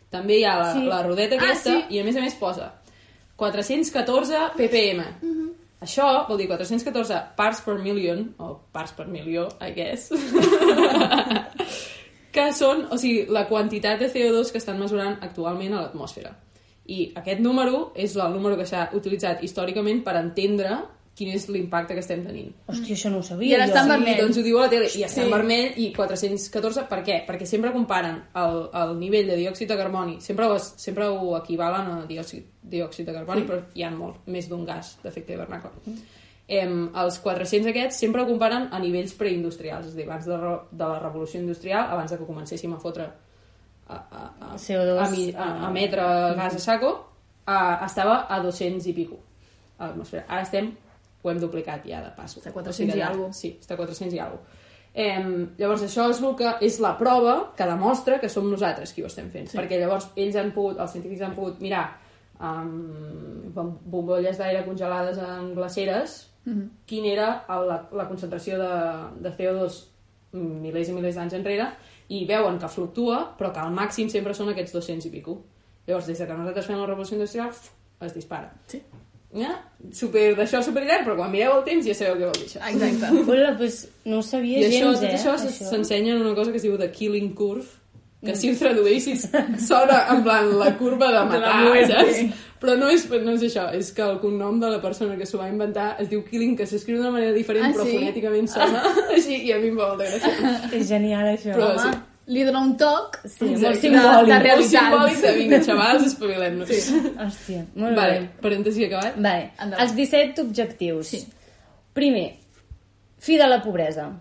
també 0.09 0.39
hi 0.39 0.43
ha 0.45 0.57
la, 0.57 0.73
Sí. 0.73 0.85
la 0.85 1.03
rodeta 1.03 1.35
Ah, 1.39 1.43
aquesta, 1.43 1.71
sí. 1.87 1.95
i 1.95 1.99
a 1.99 2.03
més 2.03 2.15
a 2.17 2.21
més 2.21 2.33
posa 2.35 2.73
414 3.35 4.51
ppm. 4.57 5.03
Això 5.81 6.27
vol 6.27 6.37
dir 6.37 6.47
414 6.49 7.21
parts 7.37 7.61
per 7.63 7.77
million, 7.79 8.33
o 8.37 8.57
parts 8.73 8.91
per 8.97 9.05
milió, 9.07 9.45
I 9.63 9.71
guess, 9.71 10.09
que 12.35 12.45
són, 12.53 12.85
o 12.91 12.97
sigui, 12.99 13.25
la 13.31 13.45
quantitat 13.49 13.99
de 14.01 14.09
CO2 14.11 14.51
que 14.51 14.59
estan 14.61 14.79
mesurant 14.79 15.17
actualment 15.25 15.73
a 15.73 15.81
l'atmosfera. 15.85 16.35
I 16.89 17.11
aquest 17.15 17.39
número 17.41 17.91
és 17.95 18.15
el 18.17 18.33
número 18.33 18.57
que 18.57 18.65
s'ha 18.65 18.89
utilitzat 18.97 19.43
històricament 19.45 20.01
per 20.03 20.15
entendre 20.19 20.75
quin 21.19 21.33
és 21.35 21.49
l'impacte 21.51 21.93
que 21.97 21.99
estem 21.99 22.21
tenint. 22.23 22.53
Hòstia, 22.71 22.95
això 22.95 23.09
no 23.11 23.17
ho 23.19 23.25
I 23.25 23.27
sabia 23.27 23.57
ara 23.57 23.65
jo. 23.67 23.73
està 23.73 23.81
en 23.83 23.89
vermell. 23.91 24.17
doncs 24.21 24.37
ho 24.39 24.43
diu 24.45 24.57
a 24.57 24.61
la 24.63 24.69
tele, 24.71 24.85
i 24.95 25.03
està 25.03 25.19
Sí. 25.19 25.25
en 25.25 25.31
vermell 25.35 25.73
i 25.83 25.89
414, 25.97 26.85
per 26.87 27.01
què? 27.03 27.17
Perquè 27.27 27.45
sempre 27.45 27.73
comparen 27.75 28.21
el, 28.39 28.61
el 28.81 28.95
nivell 29.01 29.27
de 29.27 29.35
diòxid 29.41 29.67
de 29.69 29.77
carboni, 29.77 30.15
sempre 30.23 30.47
ho, 30.47 30.55
es- 30.55 30.71
sempre 30.77 31.09
ho 31.11 31.35
equivalen 31.37 31.91
a 31.91 31.99
diòxid, 32.07 32.45
diòxid 32.63 33.05
de 33.11 33.13
carboni, 33.19 33.41
sí. 33.43 33.47
però 33.51 33.59
hi 33.75 33.83
ha 33.83 33.91
molt, 33.91 34.23
més 34.27 34.47
d'un 34.49 34.63
gas 34.65 34.95
d'efecte 35.03 35.33
hivernacle. 35.35 35.71
Em, 36.49 36.87
els 36.97 37.19
400 37.21 37.67
aquests 37.69 37.99
sempre 38.01 38.23
ho 38.23 38.25
comparen 38.25 38.69
a 38.73 38.79
nivells 38.81 39.13
preindustrials, 39.13 39.85
és 39.91 39.93
a 39.93 39.97
dir, 39.99 40.07
abans 40.07 40.25
de, 40.25 40.37
de 40.71 40.85
la 40.87 40.97
revolució 41.03 41.39
industrial, 41.43 41.91
abans 41.93 42.09
de 42.09 42.17
que 42.17 42.25
comencéssim 42.25 42.73
a 42.73 42.79
fotre 42.81 43.05
a, 43.05 43.95
a, 43.95 44.23
a, 44.53 44.55
CO2. 44.57 44.97
a, 44.97 45.43
a, 45.43 45.49
a 45.67 45.69
emetre 45.69 46.01
gas 46.39 46.55
a 46.55 46.59
saco, 46.59 46.89
a, 47.45 47.85
estava 47.85 48.23
a 48.29 48.39
200 48.41 48.87
i 48.89 48.93
pico 48.93 49.19
a 49.77 49.87
l'atmosfera. 49.91 50.25
Ara 50.27 50.41
estem, 50.41 50.71
ho 51.21 51.29
hem 51.29 51.39
duplicat 51.39 51.85
ja 51.85 52.01
de 52.01 52.11
passo. 52.15 52.39
Està 52.39 52.49
a 52.49 52.53
400 52.53 52.95
i 52.95 52.99
allà- 52.99 53.11
algo. 53.11 53.29
Sí, 53.33 53.57
està 53.61 53.73
a 53.73 53.77
400 53.77 54.13
i 54.15 54.19
alguna 54.19 54.59
eh, 54.93 55.47
llavors 55.57 55.83
això 55.85 56.09
és, 56.09 56.21
el 56.21 56.35
que, 56.37 56.53
és 56.65 56.79
la 56.81 56.95
prova 56.97 57.35
que 57.57 57.67
demostra 57.69 58.19
que 58.21 58.29
som 58.29 58.49
nosaltres 58.49 58.93
qui 58.93 59.03
ho 59.03 59.09
estem 59.09 59.29
fent 59.31 59.51
sí. 59.51 59.57
perquè 59.57 59.79
llavors 59.79 60.09
ells 60.15 60.37
han 60.39 60.51
pogut, 60.55 60.79
els 60.79 60.95
científics 60.95 61.25
han 61.25 61.35
pogut 61.37 61.61
mirar 61.61 61.85
um, 62.39 63.51
bombolles 63.53 64.39
d'aire 64.39 64.65
congelades 64.65 65.21
en 65.23 65.53
glaceres 65.55 66.25
mm 66.45 66.53
-hmm. 66.53 66.67
quina 66.85 67.13
era 67.13 67.29
la, 67.47 67.87
la 67.91 68.07
concentració 68.07 68.57
de, 68.57 68.73
de 69.21 69.35
CO2 69.37 69.83
milers 70.33 70.89
i 70.89 70.93
milers 70.93 71.15
d'anys 71.15 71.33
enrere 71.33 71.71
i 72.09 72.25
veuen 72.25 72.59
que 72.59 72.67
fluctua 72.67 73.35
però 73.37 73.51
que 73.53 73.59
al 73.59 73.73
màxim 73.73 74.09
sempre 74.09 74.33
són 74.33 74.49
aquests 74.49 74.73
200 74.73 75.05
i 75.05 75.09
pico 75.09 75.43
llavors 75.87 76.07
des 76.07 76.17
de 76.19 76.27
que 76.27 76.33
nosaltres 76.33 76.65
fem 76.65 76.79
la 76.79 76.85
revolució 76.85 77.15
industrial 77.15 77.49
es 78.01 78.13
dispara 78.13 78.53
Sí. 78.65 78.81
Ja? 79.33 79.51
super, 79.93 80.35
d'això 80.35 80.61
superllarg 80.65 81.05
però 81.05 81.15
quan 81.19 81.31
mireu 81.31 81.57
el 81.59 81.63
temps 81.67 81.85
ja 81.85 81.93
sabeu 81.93 82.15
què 82.17 82.25
vol 82.29 82.39
dir 82.39 82.47
això 82.49 82.61
Exacte. 82.71 83.11
Hola, 83.31 83.51
doncs 83.59 83.87
no 84.05 84.17
ho 84.19 84.25
sabia 84.25 84.59
i 84.59 84.65
això, 84.69 84.89
gens, 84.89 84.99
tot 85.01 85.09
eh? 85.09 85.15
això 85.19 85.35
s- 85.37 85.69
s'ensenya 85.69 86.15
en 86.15 86.21
una 86.25 86.35
cosa 86.35 86.51
que 86.51 86.57
es 86.57 86.63
diu 86.65 86.77
The 86.77 86.89
Killing 86.91 87.33
Curve, 87.37 87.67
que 88.25 88.33
si 88.35 88.49
ho 88.51 88.55
traduïssis 88.59 89.29
sona 89.63 90.01
en 90.11 90.23
plan 90.25 90.49
la 90.59 90.73
curva 90.77 91.07
de 91.13 91.21
matar, 91.29 91.53
muerte. 91.63 91.93
saps? 91.93 92.45
Però 92.59 92.73
no 92.75 92.89
és, 92.91 93.05
no 93.23 93.31
és 93.37 93.43
això, 93.47 93.69
és 93.71 93.93
que 93.95 94.03
el 94.03 94.17
cognom 94.19 94.57
de 94.59 94.67
la 94.73 94.81
persona 94.83 95.15
que 95.15 95.23
s'ho 95.25 95.37
va 95.39 95.47
inventar 95.47 95.93
es 96.03 96.09
diu 96.11 96.25
Killing, 96.27 96.57
que 96.59 96.65
s'escriu 96.67 96.97
d'una 96.99 97.13
manera 97.15 97.31
diferent, 97.31 97.69
Ah, 97.69 97.71
però 97.71 97.85
sí? 97.87 97.93
fonèticament 97.95 98.49
sona 98.51 98.81
així, 99.15 99.37
i 99.47 99.53
a 99.55 99.59
mi 99.63 99.69
em 99.71 99.77
fa 99.79 99.87
molta 99.93 100.09
gràcia. 100.09 100.51
És 100.75 100.89
genial, 100.89 101.29
això. 101.31 101.53
Però 101.55 101.69
Home, 101.77 101.85
sí. 101.85 102.01
Li 102.29 102.43
dona 102.45 102.59
un 102.61 102.75
toc 102.77 103.17
Sí, 103.25 103.45
molt 103.45 103.79
simbòlic. 103.81 103.91
de 104.27 104.33
Molt 104.33 104.43
realitat. 104.43 104.83
simbòlic 104.85 105.21
de 105.23 105.31
vinga, 105.37 105.59
xavals, 105.65 106.03
espavilem-nos. 106.11 106.69
Sí. 106.69 106.99
Hòstia, 107.17 107.65
molt 107.75 107.95
Vale, 107.97 108.19
bé. 108.19 108.29
parèntesi 108.43 108.85
acabat. 108.85 109.15
Vale, 109.17 109.51
Endavant. 109.59 109.81
els 109.83 109.95
17 109.97 110.41
objectius. 110.41 111.07
Sí. 111.07 111.23
Primer, 111.93 112.35
fi 113.17 113.37
de 113.37 113.47
la 113.47 113.61
pobresa. 113.61 114.11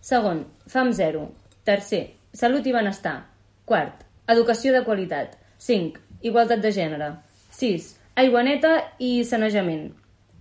Segon, 0.00 0.44
fam 0.66 0.92
zero. 0.92 1.28
Tercer, 1.64 2.04
salut 2.32 2.64
i 2.66 2.72
benestar. 2.72 3.26
Quart, 3.64 4.04
educació 4.28 4.72
de 4.72 4.84
qualitat. 4.84 5.34
5. 5.58 5.98
Igualtat 6.22 6.60
de 6.62 6.70
gènere. 6.72 7.10
6. 7.50 7.96
Aigua 8.16 8.42
neta 8.42 8.92
i 8.98 9.24
sanejament. 9.24 9.92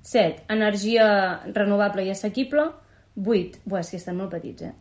7. 0.04 0.44
Energia 0.50 1.42
renovable 1.54 2.06
i 2.06 2.12
assequible. 2.12 2.62
8. 2.62 2.74
Buah, 3.18 3.80
és 3.82 3.90
que 3.90 3.98
estan 3.98 4.16
molt 4.20 4.30
petits, 4.30 4.62
eh? 4.62 4.74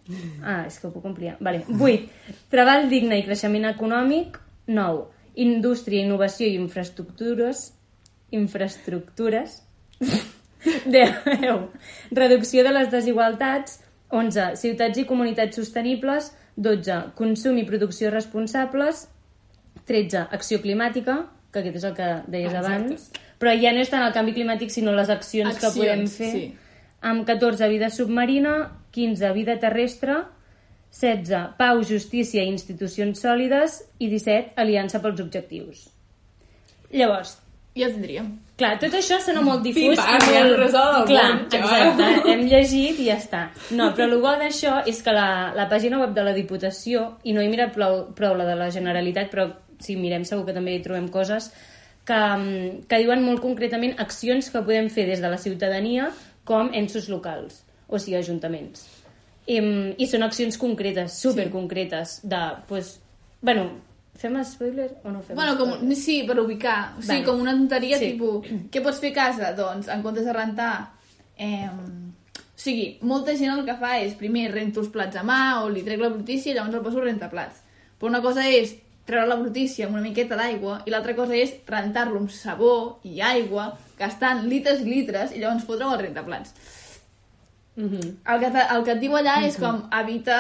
Ah, 0.45 0.67
és 0.69 0.77
que 0.79 0.87
ho 0.87 0.93
puc 0.93 1.07
ampliar. 1.09 1.39
Vale. 1.41 1.63
8. 1.73 2.11
Treball 2.53 2.91
digne 2.91 3.17
i 3.19 3.25
creixement 3.25 3.65
econòmic. 3.71 4.37
9. 4.69 5.07
Indústria, 5.41 6.03
innovació 6.05 6.47
i 6.51 6.59
infraestructures. 6.61 7.73
Infraestructures. 8.37 9.63
10. 10.87 11.71
Reducció 12.11 12.65
de 12.65 12.73
les 12.77 12.91
desigualtats. 12.93 13.81
11. 14.11 14.53
Ciutats 14.61 14.99
i 15.01 15.07
comunitats 15.09 15.57
sostenibles. 15.59 16.33
12. 16.57 17.01
Consum 17.19 17.57
i 17.61 17.65
producció 17.69 18.11
responsables. 18.13 19.07
13. 19.87 20.27
Acció 20.35 20.61
climàtica, 20.63 21.19
que 21.53 21.61
aquest 21.63 21.77
és 21.81 21.85
el 21.89 21.95
que 21.97 22.07
deies 22.29 22.53
Ah, 22.53 22.59
exacte. 22.61 22.85
abans. 22.85 23.11
Però 23.39 23.53
ja 23.61 23.73
no 23.73 23.81
és 23.85 23.91
tant 23.93 24.03
el 24.07 24.13
canvi 24.15 24.33
climàtic, 24.33 24.71
sinó 24.73 24.93
les 24.97 25.11
accions, 25.13 25.59
que 25.59 25.67
Accions, 25.67 25.77
podem 25.77 26.07
fer. 26.09 26.31
sí. 26.33 26.47
Amb 27.01 27.27
14, 27.29 27.69
vida 27.73 27.91
submarina. 27.91 28.57
15, 28.97 29.33
vida 29.37 29.59
terrestre. 29.63 30.23
16, 30.91 31.57
pau, 31.59 31.83
justícia 31.85 32.45
i 32.45 32.53
institucions 32.53 33.21
sòlides. 33.21 33.83
I 33.99 34.09
17, 34.13 34.55
aliança 34.57 35.03
pels 35.05 35.21
objectius. 35.21 35.89
Llavors, 36.93 37.37
Ja 37.77 37.91
tindríem. 37.93 38.31
Clar, 38.57 38.79
tot 38.81 38.95
això 38.97 39.19
sona 39.21 39.43
molt 39.45 39.61
difús. 39.61 39.99
Pim-pam, 39.99 40.15
i 40.17 40.33
ja 40.33 40.41
molt... 40.41 40.55
hem 40.55 40.61
resolt 40.63 40.95
el 40.97 41.03
Clar, 41.11 41.25
món, 41.29 41.43
exacte. 41.59 42.07
Hem 42.33 42.45
llegit 42.49 43.03
i 43.05 43.09
ja 43.11 43.19
està. 43.21 43.43
No, 43.77 43.91
però 43.93 44.07
el 44.09 44.23
bo 44.23 44.33
d'això 44.41 44.79
és 44.89 45.03
que 45.05 45.13
la, 45.13 45.29
la 45.57 45.67
pàgina 45.69 46.01
web 46.01 46.15
de 46.17 46.25
la 46.25 46.33
Diputació, 46.33 47.05
i 47.29 47.37
no 47.37 47.45
he 47.45 47.51
mirat 47.53 47.75
prou, 47.77 48.07
prou 48.17 48.33
la 48.39 48.47
de 48.49 48.55
la 48.57 48.71
Generalitat, 48.73 49.29
però 49.33 49.51
si 49.85 49.99
mirem 50.01 50.25
segur 50.25 50.47
que 50.49 50.55
també 50.57 50.73
hi 50.73 50.81
trobem 50.87 51.11
coses, 51.13 51.51
que, 52.09 52.17
mm, 52.17 52.87
que 52.89 53.03
diuen 53.03 53.21
molt 53.27 53.45
concretament 53.45 54.01
accions 54.01 54.49
que 54.55 54.65
podem 54.65 54.89
fer 54.89 55.05
des 55.11 55.21
de 55.21 55.29
la 55.29 55.43
ciutadania 55.43 56.09
com 56.47 56.71
ensos 56.79 57.09
locals, 57.13 57.65
o 57.89 57.99
sigui, 57.99 58.17
ajuntaments. 58.21 58.87
I, 59.47 59.59
i 60.03 60.07
són 60.11 60.25
accions 60.27 60.57
concretes, 60.59 61.19
superconcretes, 61.23 62.21
de, 62.27 62.41
pues, 62.71 62.97
bueno, 63.43 63.69
fem 64.19 64.39
spoiler 64.49 64.89
o 65.05 65.11
no 65.13 65.21
fem 65.23 65.37
Bueno, 65.37 65.59
com, 65.59 65.75
spoiler? 65.77 65.97
sí, 66.01 66.23
per 66.27 66.39
ubicar. 66.41 66.95
O 66.99 67.03
sigui, 67.03 67.21
Vale. 67.21 67.25
com 67.29 67.41
una 67.45 67.53
tonteria, 67.53 67.99
Sí. 68.01 68.13
tipus, 68.15 68.49
què 68.73 68.83
pots 68.83 68.99
fer 69.03 69.13
a 69.13 69.19
casa? 69.21 69.53
Doncs, 69.59 69.89
en 69.93 70.03
comptes 70.03 70.25
de 70.25 70.33
rentar... 70.33 70.73
Eh, 71.39 71.69
o 72.57 72.59
sigui, 72.59 72.97
molta 73.03 73.35
gent 73.37 73.53
el 73.53 73.67
que 73.67 73.75
fa 73.77 73.99
és, 74.01 74.15
primer, 74.17 74.49
rento 74.51 74.81
els 74.81 74.89
plats 74.89 75.19
a 75.21 75.23
mà 75.23 75.61
o 75.63 75.69
li 75.69 75.83
trec 75.85 76.01
la 76.01 76.09
brutícia 76.09 76.51
i 76.51 76.55
llavors 76.57 76.75
el 76.75 76.83
poso 76.83 77.03
a 77.03 77.05
rentaplats. 77.05 77.61
Però 78.01 78.09
una 78.09 78.23
cosa 78.25 78.47
és 78.49 78.73
treure 79.07 79.29
la 79.31 79.39
brutícia 79.41 79.87
amb 79.87 79.97
una 79.97 80.05
miqueta 80.05 80.39
d'aigua 80.39 80.81
i 80.87 80.93
l'altra 80.93 81.15
cosa 81.19 81.37
és 81.39 81.55
rentar-lo 81.69 82.19
amb 82.23 82.33
sabó 82.35 82.73
i 83.07 83.21
aigua, 83.23 83.71
gastant 83.99 84.45
litres 84.51 84.83
i 84.83 84.91
litres 84.91 85.33
i 85.33 85.43
llavors 85.43 85.65
fotre-ho 85.69 85.95
al 85.95 86.03
rentaplats. 86.03 86.53
Mhm. 87.77 88.17
El 88.33 88.41
que, 88.41 88.51
te, 88.51 88.63
el 88.75 88.85
que 88.85 88.93
et 88.93 89.01
diu 89.01 89.13
allà 89.13 89.35
és 89.47 89.57
com 89.61 89.83
evita 89.93 90.37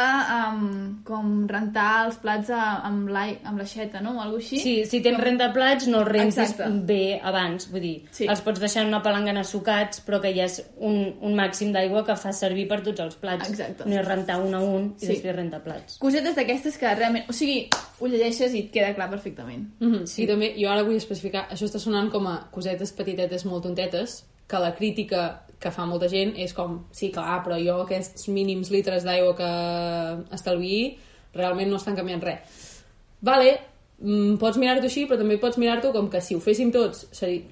um, 0.54 1.02
com 1.04 1.46
rentar 1.48 2.06
els 2.06 2.16
plats 2.16 2.48
a, 2.50 2.80
amb, 2.88 3.10
l'ai- 3.12 3.38
amb 3.44 3.58
l'aixeta, 3.58 4.00
no? 4.00 4.16
O 4.16 4.20
alguna 4.22 4.40
així. 4.42 4.58
Sí, 4.58 4.74
si 4.88 5.00
tens 5.04 5.20
rentaplats, 5.20 5.86
no 5.88 6.00
els 6.00 6.08
rentis 6.08 6.38
Exacte. 6.38 6.70
bé 6.88 7.20
abans. 7.22 7.68
Vull 7.70 7.80
dir, 7.82 8.02
Sí. 8.10 8.26
els 8.26 8.40
pots 8.40 8.58
deixar 8.60 8.82
en 8.82 8.88
una 8.88 9.02
palangana 9.02 9.44
sucats, 9.44 10.00
però 10.06 10.20
que 10.20 10.30
hi 10.32 10.40
ha 10.40 10.46
un, 10.78 11.14
un 11.20 11.34
màxim 11.34 11.72
d'aigua 11.72 12.04
que 12.06 12.16
fa 12.16 12.32
servir 12.32 12.66
per 12.68 12.80
tots 12.82 13.00
els 13.00 13.16
plats. 13.16 13.48
Exacte. 13.50 13.84
No 13.86 14.00
és 14.00 14.06
rentar 14.06 14.40
un 14.40 14.54
a 14.54 14.60
un 14.60 14.94
i 14.96 15.00
Sí. 15.04 15.06
després 15.12 15.36
rentar 15.36 15.62
plats. 15.62 15.98
Cosetes 15.98 16.34
d'aquestes 16.36 16.78
que 16.78 16.94
realment... 16.94 17.24
O 17.28 17.32
sigui, 17.32 17.68
ho 18.00 18.06
llegeixes 18.06 18.54
i 18.54 18.60
et 18.60 18.70
queda 18.72 18.94
clar 18.94 19.10
perfectament. 19.10 19.68
Mm 19.78 19.92
-hmm. 19.92 20.06
sí. 20.06 20.22
I 20.22 20.26
també, 20.26 20.54
jo 20.56 20.70
ara 20.70 20.82
vull 20.82 20.96
especificar, 20.96 21.48
això 21.50 21.64
està 21.66 21.78
sonant 21.78 22.10
com 22.10 22.26
a 22.26 22.48
cosetes 22.50 22.92
petitetes 22.92 23.44
molt 23.44 23.62
tontetes, 23.62 24.24
que 24.48 24.58
la 24.58 24.74
crítica 24.74 25.42
que 25.60 25.70
fa 25.72 25.86
molta 25.88 26.08
gent 26.08 26.34
és 26.36 26.52
com, 26.54 26.82
sí, 26.92 27.10
clar, 27.14 27.38
però 27.44 27.56
jo 27.62 27.78
aquests 27.82 28.28
mínims 28.28 28.68
litres 28.70 29.04
d'aigua 29.06 29.34
que 29.38 29.50
estalviï 30.36 30.96
realment 31.36 31.70
no 31.70 31.76
estan 31.80 31.96
canviant 31.96 32.22
res. 32.22 32.62
Vale, 33.24 33.50
mm, 33.98 34.36
pots 34.40 34.58
mirar-t'ho 34.60 34.86
així, 34.88 35.06
però 35.08 35.18
també 35.20 35.38
pots 35.40 35.58
mirar-t'ho 35.58 35.92
com 35.92 36.08
que 36.12 36.20
si 36.20 36.34
ho 36.36 36.40
féssim 36.40 36.70
tots 36.72 37.06
seria, 37.16 37.42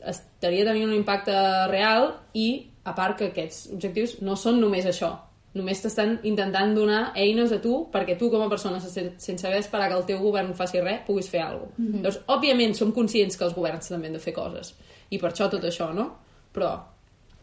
estaria 0.00 0.64
tenint 0.64 0.88
un 0.88 0.94
impacte 0.96 1.34
real 1.68 2.14
i, 2.34 2.46
a 2.84 2.94
part 2.96 3.18
que 3.18 3.26
aquests 3.30 3.68
objectius 3.74 4.20
no 4.24 4.36
són 4.40 4.60
només 4.60 4.86
això, 4.88 5.10
només 5.54 5.80
t'estan 5.82 6.18
intentant 6.24 6.72
donar 6.76 7.12
eines 7.18 7.50
a 7.52 7.58
tu 7.60 7.88
perquè 7.92 8.16
tu 8.18 8.30
com 8.30 8.40
a 8.44 8.48
persona, 8.48 8.78
sen- 8.80 9.16
sense 9.18 9.44
haver 9.46 9.58
d'esperar 9.60 9.88
que 9.90 9.96
el 9.98 10.06
teu 10.06 10.20
govern 10.22 10.54
faci 10.54 10.80
res, 10.80 11.00
puguis 11.06 11.28
fer 11.28 11.42
alguna 11.42 11.66
cosa. 11.74 11.82
Llavors, 11.98 12.20
òbviament, 12.28 12.74
som 12.78 12.92
conscients 12.92 13.36
que 13.36 13.44
els 13.44 13.54
governs 13.54 13.88
també 13.88 14.06
han 14.08 14.14
de 14.16 14.22
fer 14.22 14.32
coses. 14.32 14.74
I 15.10 15.18
per 15.18 15.32
això 15.32 15.50
tot 15.50 15.64
això, 15.64 15.92
no? 15.92 16.06
Però 16.54 16.70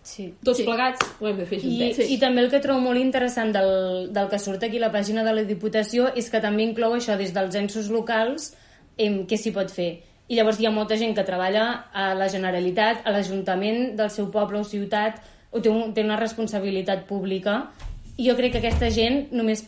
Sí. 0.07 0.29
tots 0.43 0.61
Sí. 0.61 0.63
plegats 0.63 1.01
ho 1.19 1.27
hem 1.27 1.37
de 1.41 1.45
fer 1.45 1.57
I, 1.59 1.61
juntets. 1.65 1.97
sí. 1.99 2.13
I 2.15 2.17
també 2.21 2.41
el 2.45 2.49
que 2.49 2.61
trobo 2.63 2.79
molt 2.79 2.99
interessant 3.01 3.51
del, 3.51 4.07
del 4.15 4.29
que 4.31 4.39
surt 4.39 4.63
aquí 4.63 4.77
a 4.79 4.85
la 4.85 4.91
pàgina 4.93 5.23
de 5.27 5.33
la 5.35 5.43
Diputació 5.43 6.07
és 6.15 6.29
que 6.31 6.39
també 6.39 6.63
inclou 6.63 6.95
això 6.95 7.17
des 7.19 7.33
dels 7.35 7.55
ensos 7.59 7.89
locals 7.91 8.53
em, 8.97 9.25
què 9.27 9.35
s'hi 9.37 9.51
pot 9.51 9.69
fer. 9.73 9.89
I 10.29 10.35
llavors 10.35 10.59
hi 10.59 10.65
ha 10.67 10.71
molta 10.71 10.95
gent 10.99 11.13
que 11.15 11.23
treballa 11.27 11.65
a 11.93 12.13
la 12.15 12.27
Generalitat, 12.31 13.03
a 13.07 13.11
l'Ajuntament 13.11 13.95
del 13.99 14.09
seu 14.11 14.31
poble 14.31 14.59
o 14.59 14.63
ciutat, 14.63 15.19
o 15.51 15.59
té, 15.63 15.69
un, 15.69 15.93
té 15.93 16.03
una 16.03 16.17
responsabilitat 16.19 17.05
pública, 17.07 17.69
i 18.17 18.27
jo 18.29 18.35
crec 18.35 18.51
que 18.55 18.63
aquesta 18.63 18.89
gent 18.91 19.27
només... 19.31 19.65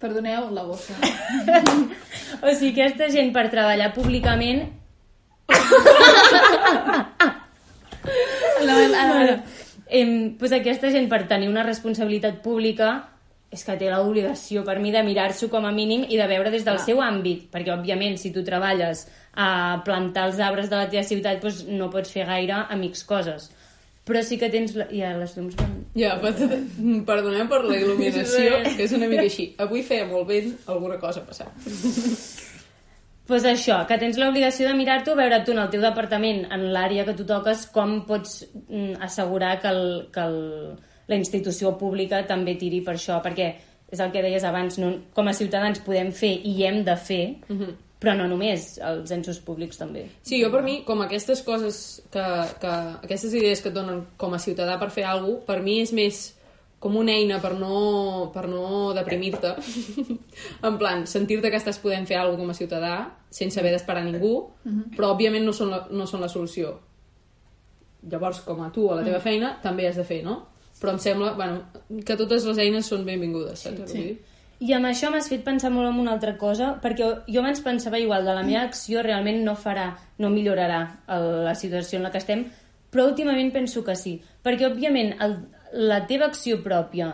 Perdoneu 0.00 0.50
la 0.52 0.64
bossa. 0.68 0.92
O 2.42 2.52
sigui, 2.52 2.82
aquesta 2.82 3.06
gent 3.08 3.30
per 3.32 3.46
treballar 3.48 3.92
públicament 3.94 4.66
No, 8.66 8.74
ara, 8.76 9.20
ara. 9.22 9.36
Em, 9.86 10.34
pues 10.38 10.52
aquesta 10.52 10.90
gent 10.90 11.10
per 11.10 11.26
tenir 11.30 11.50
una 11.50 11.62
responsabilitat 11.66 12.40
pública 12.42 12.94
és 13.54 13.62
que 13.62 13.76
té 13.78 13.90
l'obligació 13.92 14.64
per 14.66 14.80
mi 14.82 14.90
de 14.90 15.04
mirar-s'ho 15.06 15.48
com 15.48 15.64
a 15.64 15.72
mínim 15.72 16.02
i 16.08 16.18
de 16.18 16.26
veure 16.26 16.50
des 16.50 16.64
del 16.66 16.80
seu 16.82 16.98
àmbit, 17.00 17.46
perquè 17.52 17.70
òbviament 17.76 18.18
si 18.18 18.32
tu 18.34 18.42
treballes 18.44 19.06
a 19.32 19.82
plantar 19.86 20.26
els 20.30 20.40
arbres 20.42 20.68
de 20.72 20.80
la 20.80 20.88
teva 20.90 21.06
ciutat 21.06 21.38
doncs 21.42 21.62
no 21.68 21.88
pots 21.92 22.10
fer 22.10 22.26
gaire 22.26 22.64
amics 22.74 23.04
coses 23.06 23.52
però 24.06 24.22
sí 24.22 24.38
que 24.38 24.48
tens... 24.48 24.76
La... 24.78 24.86
Ja, 24.94 25.10
les 25.18 25.34
llums 25.34 25.56
van... 25.58 25.72
Ja, 25.98 26.14
però, 26.22 26.46
perdoneu 27.10 27.48
per 27.50 27.64
la 27.66 27.78
il·luminació, 27.80 28.60
que 28.68 28.86
és 28.86 28.94
una 28.94 29.08
mica 29.10 29.26
així. 29.26 29.48
Avui 29.64 29.82
feia 29.86 30.06
molt 30.06 30.30
vent, 30.30 30.52
alguna 30.70 31.00
cosa 31.02 31.24
ha 31.24 31.26
passat. 31.26 31.50
pues 33.26 33.44
això, 33.44 33.80
que 33.88 33.98
tens 33.98 34.18
l'obligació 34.20 34.68
de 34.68 34.74
mirar-t'ho, 34.78 35.16
veure 35.18 35.40
tu 35.44 35.54
en 35.54 35.62
el 35.64 35.70
teu 35.72 35.82
departament, 35.82 36.44
en 36.54 36.68
l'àrea 36.74 37.06
que 37.08 37.14
tu 37.18 37.26
toques, 37.26 37.66
com 37.74 37.98
pots 38.06 38.44
mm, 38.68 39.00
assegurar 39.02 39.56
que, 39.62 39.72
el, 39.72 39.88
que 40.14 40.26
el, 40.26 40.38
la 41.10 41.18
institució 41.18 41.74
pública 41.78 42.22
també 42.28 42.54
tiri 42.60 42.84
per 42.86 42.94
això, 42.94 43.18
perquè 43.24 43.50
és 43.90 44.02
el 44.02 44.12
que 44.14 44.22
deies 44.22 44.44
abans, 44.46 44.78
no, 44.82 44.92
com 45.14 45.28
a 45.28 45.34
ciutadans 45.34 45.82
podem 45.86 46.12
fer 46.14 46.32
i 46.46 46.54
hem 46.66 46.82
de 46.86 46.96
fer, 46.98 47.24
però 48.02 48.14
no 48.18 48.26
només, 48.28 48.76
els 48.84 49.10
ensos 49.14 49.38
públics 49.42 49.78
també. 49.78 50.06
Sí, 50.26 50.40
jo 50.42 50.50
per 50.52 50.62
mi, 50.62 50.80
com 50.86 51.02
aquestes 51.02 51.42
coses, 51.46 52.02
que, 52.12 52.24
que, 52.62 52.72
aquestes 53.06 53.34
idees 53.34 53.62
que 53.62 53.70
et 53.72 53.76
donen 53.76 54.02
com 54.20 54.34
a 54.34 54.42
ciutadà 54.42 54.78
per 54.78 54.90
fer 54.94 55.06
alguna 55.06 55.38
cosa, 55.38 55.46
per 55.46 55.62
mi 55.62 55.80
és 55.82 55.94
més 55.96 56.24
com 56.78 56.96
una 57.00 57.14
eina 57.16 57.38
per 57.40 57.54
no, 57.56 58.30
per 58.34 58.46
no 58.50 58.92
deprimir-te. 58.96 59.54
en 60.68 60.76
plan, 60.80 61.06
sentir-te 61.08 61.50
que 61.50 61.60
estàs 61.60 61.80
podent 61.82 62.06
fer 62.08 62.18
alguna 62.20 62.36
cosa 62.36 62.44
com 62.44 62.52
a 62.52 62.58
ciutadà 62.58 62.96
sense 63.32 63.60
haver 63.60 63.72
d'esperar 63.74 64.04
ningú, 64.04 64.34
però 64.96 65.14
òbviament 65.14 65.46
no 65.46 65.54
són, 65.56 65.72
la, 65.72 65.80
no 65.90 66.06
són 66.06 66.22
la 66.24 66.30
solució. 66.32 66.74
Llavors, 68.06 68.42
com 68.46 68.60
a 68.62 68.70
tu 68.72 68.86
a 68.92 69.00
la 69.00 69.06
teva 69.06 69.20
feina, 69.24 69.56
també 69.62 69.88
has 69.88 69.98
de 69.98 70.04
fer, 70.06 70.20
no? 70.24 70.42
Però 70.76 70.92
em 70.92 71.00
sembla, 71.00 71.32
bueno, 71.34 71.64
que 72.04 72.16
totes 72.20 72.44
les 72.44 72.58
eines 72.66 72.88
són 72.92 73.06
benvingudes, 73.06 73.64
saps? 73.64 73.86
vull 73.86 73.96
dir? 73.96 74.16
I 74.60 74.72
amb 74.72 74.88
això 74.88 75.10
m'has 75.12 75.26
fet 75.28 75.42
pensar 75.44 75.68
molt 75.72 75.90
en 75.90 75.98
una 76.00 76.14
altra 76.16 76.36
cosa, 76.40 76.74
perquè 76.80 77.08
jo 77.28 77.40
abans 77.42 77.60
pensava 77.64 77.98
igual, 78.00 78.24
de 78.24 78.36
la 78.36 78.44
meva 78.44 78.62
acció 78.64 79.02
realment 79.04 79.42
no 79.44 79.52
farà, 79.56 79.90
no 80.22 80.30
millorarà 80.32 80.78
el, 81.12 81.26
la 81.44 81.52
situació 81.54 81.98
en 81.98 82.06
la 82.06 82.12
que 82.12 82.22
estem, 82.22 82.46
però 82.92 83.04
últimament 83.10 83.50
penso 83.52 83.82
que 83.84 83.96
sí, 84.00 84.14
perquè 84.44 84.70
òbviament 84.70 85.12
el, 85.24 85.36
la 85.72 86.06
teva 86.06 86.26
acció 86.26 86.60
pròpia, 86.62 87.10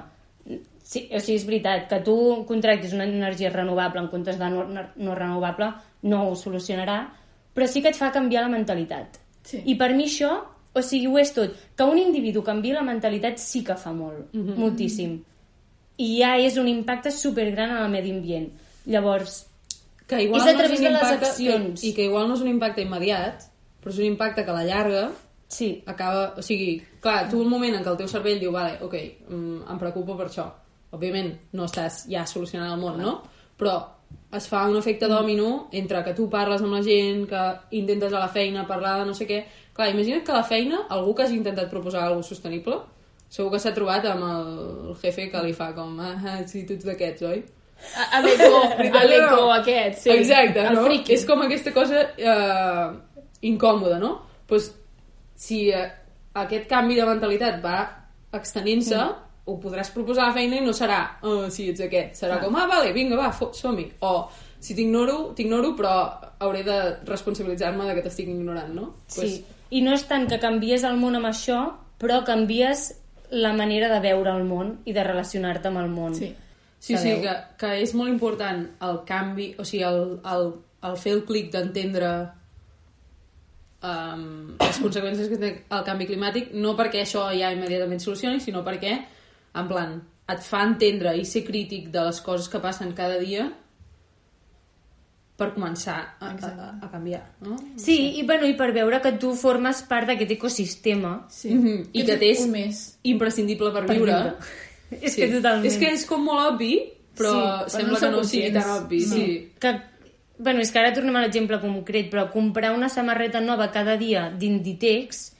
sí, 0.82 1.08
o 1.08 1.20
sigui, 1.20 1.38
és 1.38 1.46
veritat, 1.48 1.88
que 1.90 2.00
tu 2.04 2.16
contractis 2.48 2.94
una 2.96 3.06
energia 3.08 3.50
renovable 3.50 4.02
en 4.02 4.08
comptes 4.12 4.38
de 4.38 4.50
no, 4.52 4.66
no 4.68 5.14
renovable 5.18 5.72
no 6.02 6.24
ho 6.28 6.36
solucionarà, 6.36 7.02
però 7.54 7.68
sí 7.68 7.82
que 7.82 7.92
et 7.92 7.98
fa 7.98 8.12
canviar 8.12 8.46
la 8.46 8.52
mentalitat. 8.52 9.20
Sí. 9.46 9.62
I 9.66 9.76
per 9.78 9.92
mi 9.96 10.06
això, 10.08 10.32
o 10.72 10.82
sigui, 10.82 11.10
ho 11.10 11.18
és 11.20 11.32
tot. 11.34 11.54
Que 11.76 11.86
un 11.88 12.00
individu 12.00 12.42
canvi 12.46 12.72
la 12.72 12.84
mentalitat 12.86 13.40
sí 13.42 13.62
que 13.64 13.76
fa 13.76 13.92
molt, 13.92 14.32
mm 14.32 14.40
-hmm. 14.40 14.56
moltíssim. 14.56 15.22
I 15.98 16.18
ja 16.20 16.36
és 16.38 16.56
un 16.56 16.68
impacte 16.68 17.10
supergran 17.10 17.70
en 17.70 17.84
el 17.84 17.90
medi 17.90 18.10
ambient. 18.10 18.52
Llavors, 18.86 19.46
que 20.06 20.22
igual 20.22 20.40
És 20.40 20.46
a 20.46 20.52
no 20.52 20.58
través 20.58 20.78
un 20.78 20.84
de 20.84 20.90
les 20.90 21.02
impacte, 21.02 21.26
accions. 21.26 21.80
Que, 21.80 21.86
I 21.86 21.94
que 21.94 22.04
igual 22.04 22.28
no 22.28 22.34
és 22.34 22.40
un 22.40 22.48
impacte 22.48 22.82
immediat, 22.82 23.42
però 23.82 23.90
és 23.90 23.98
un 23.98 24.04
impacte 24.04 24.44
que 24.44 24.50
a 24.50 24.54
la 24.54 24.64
llarga 24.64 25.12
sí, 25.52 25.82
acaba... 25.86 26.34
O 26.36 26.42
sigui, 26.42 26.76
clar, 27.00 27.28
tu 27.30 27.40
un 27.42 27.50
moment 27.52 27.76
en 27.76 27.84
què 27.84 27.92
el 27.92 27.98
teu 28.00 28.10
cervell 28.10 28.40
diu, 28.40 28.52
vale, 28.54 28.78
ok, 28.82 28.94
mm, 29.28 29.58
em 29.72 29.80
preocupo 29.80 30.16
per 30.18 30.28
això. 30.30 30.46
Òbviament, 30.92 31.32
no 31.56 31.66
estàs 31.68 32.06
ja 32.10 32.24
solucionant 32.28 32.72
el 32.72 32.80
món, 32.80 33.00
no? 33.00 33.18
Però 33.60 33.76
es 34.36 34.48
fa 34.48 34.64
un 34.68 34.76
efecte 34.80 35.08
dòmino 35.08 35.68
entre 35.76 36.02
que 36.04 36.14
tu 36.16 36.28
parles 36.32 36.64
amb 36.64 36.76
la 36.76 36.82
gent, 36.84 37.26
que 37.28 37.42
intentes 37.78 38.12
a 38.12 38.24
la 38.24 38.32
feina 38.32 38.66
parlar 38.68 38.98
de 39.00 39.10
no 39.10 39.16
sé 39.16 39.28
què... 39.28 39.44
Clar, 39.72 39.88
imagina't 39.88 40.24
que 40.24 40.32
a 40.34 40.40
la 40.42 40.44
feina 40.44 40.82
algú 40.92 41.14
que 41.16 41.24
hagi 41.24 41.38
intentat 41.38 41.70
proposar 41.70 42.02
alguna 42.04 42.26
sostenible 42.26 42.82
segur 43.32 43.54
que 43.54 43.60
s'ha 43.62 43.72
trobat 43.72 44.04
amb 44.10 44.26
el 44.28 44.96
jefe 45.00 45.30
que 45.32 45.40
li 45.46 45.54
fa 45.56 45.70
com, 45.72 45.94
ah, 46.04 46.42
sí, 46.44 46.66
tu 46.68 46.76
ets 46.76 46.84
d'aquests, 46.84 47.24
oi? 47.24 47.38
A, 47.96 48.20
l'eco, 48.20 48.58
a 48.68 49.04
l'eco 49.08 49.46
aquest, 49.60 50.02
sí. 50.02 50.10
Exacte, 50.12 50.66
no? 50.76 50.84
És 51.16 51.24
com 51.24 51.40
aquesta 51.46 51.72
cosa 51.72 52.02
eh, 52.12 52.90
incòmoda, 53.48 53.96
no? 54.02 54.12
pues, 54.52 54.68
si 55.42 55.66
eh, 55.74 55.88
aquest 56.44 56.68
canvi 56.70 56.96
de 56.98 57.08
mentalitat 57.08 57.60
va 57.64 57.76
extenint-se, 58.32 59.02
ho 59.42 59.56
podràs 59.58 59.90
proposar 59.90 60.28
a 60.28 60.30
la 60.30 60.36
feina 60.36 60.60
i 60.60 60.64
no 60.64 60.74
serà, 60.76 61.00
oh, 61.26 61.48
sí, 61.50 61.66
ets 61.72 61.82
aquest. 61.82 62.14
Serà 62.22 62.38
com, 62.42 62.54
ah, 62.56 62.68
vale, 62.70 62.92
vinga, 62.94 63.18
va, 63.18 63.32
som-hi. 63.34 63.88
O, 64.06 64.12
si 64.62 64.76
t'ignoro, 64.78 65.32
t'ignoro, 65.36 65.72
però 65.78 65.94
hauré 66.42 66.62
de 66.66 66.78
responsabilitzar-me 67.08 67.88
de 67.88 67.96
que 67.98 68.04
t'estic 68.06 68.30
ignorant, 68.30 68.70
no? 68.76 68.92
sí. 69.10 69.34
I 69.72 69.80
no 69.80 69.94
és 69.96 70.02
tant 70.04 70.26
que 70.28 70.36
canvies 70.36 70.82
el 70.84 70.98
món 71.00 71.16
amb 71.16 71.30
això, 71.30 71.58
però 71.96 72.18
canvies 72.28 72.90
la 73.32 73.54
manera 73.56 73.88
de 73.88 74.02
veure 74.04 74.34
el 74.36 74.44
món 74.44 74.74
i 74.84 74.92
de 74.92 75.04
relacionar-te 75.06 75.70
amb 75.70 75.80
el 75.80 75.88
món. 75.88 76.14
Sí. 76.14 76.28
Sí, 76.82 76.98
sí, 76.98 77.14
que, 77.22 77.32
que 77.56 77.70
és 77.80 77.94
molt 77.94 78.10
important 78.10 78.66
el 78.84 78.96
canvi, 79.08 79.52
o 79.56 79.64
sigui, 79.64 79.84
el, 79.86 80.18
el, 80.28 80.48
el 80.84 80.96
fer 80.98 81.14
el 81.14 81.22
clic 81.24 81.52
d'entendre 81.54 82.10
um, 83.82 84.54
les 84.60 84.78
conseqüències 84.82 85.28
que 85.30 85.38
té 85.40 85.50
el 85.70 85.84
canvi 85.86 86.06
climàtic, 86.10 86.52
no 86.54 86.76
perquè 86.78 87.02
això 87.04 87.28
ja 87.36 87.52
immediatament 87.54 88.00
solucioni, 88.02 88.40
sinó 88.40 88.62
perquè, 88.66 88.94
en 89.58 89.68
plan, 89.68 89.98
et 90.32 90.40
fa 90.46 90.62
entendre 90.64 91.16
i 91.18 91.24
ser 91.28 91.42
crític 91.44 91.90
de 91.92 92.04
les 92.06 92.20
coses 92.24 92.48
que 92.48 92.60
passen 92.62 92.94
cada 92.96 93.18
dia 93.20 93.50
per 95.36 95.48
començar 95.56 95.96
a, 96.20 96.28
a, 96.28 96.48
a, 96.48 96.66
a 96.86 96.88
canviar, 96.92 97.22
no? 97.42 97.56
Sí, 97.80 97.96
i, 98.20 98.22
bueno, 98.28 98.46
i 98.46 98.54
per 98.54 98.68
veure 98.76 99.00
que 99.02 99.14
tu 99.18 99.32
formes 99.38 99.80
part 99.88 100.06
d'aquest 100.10 100.34
ecosistema. 100.36 101.14
sí. 101.32 101.50
Mhm, 101.56 101.88
I 101.92 102.04
que 102.06 102.16
t'és 102.20 102.44
imprescindible 103.02 103.72
per, 103.74 103.86
Per 103.88 103.96
viure. 103.96 104.12
viure. 104.12 104.34
És 105.00 105.16
que 105.16 105.26
totalment. 105.32 105.66
És 105.66 105.78
que 105.80 105.88
és 105.96 106.04
com 106.06 106.22
molt 106.28 106.52
obvi, 106.52 106.74
però 107.16 107.32
Sí, 107.66 107.78
sembla 107.78 107.98
però 107.98 108.10
no 108.12 108.18
que 108.18 108.20
no 108.20 108.24
sigui 108.28 108.52
tan 108.52 108.70
obvi. 108.76 109.00
Sí. 109.08 109.24
que, 109.58 109.72
bueno, 110.38 110.60
és 110.60 110.70
que 110.72 110.78
ara 110.80 110.92
tornem 110.94 111.16
a 111.16 111.20
l'exemple 111.24 111.58
concret, 111.60 112.10
però 112.10 112.28
comprar 112.32 112.72
una 112.74 112.88
samarreta 112.88 113.40
nova 113.40 113.70
cada 113.70 113.96
dia 113.96 114.28
d'Inditex, 114.30 115.32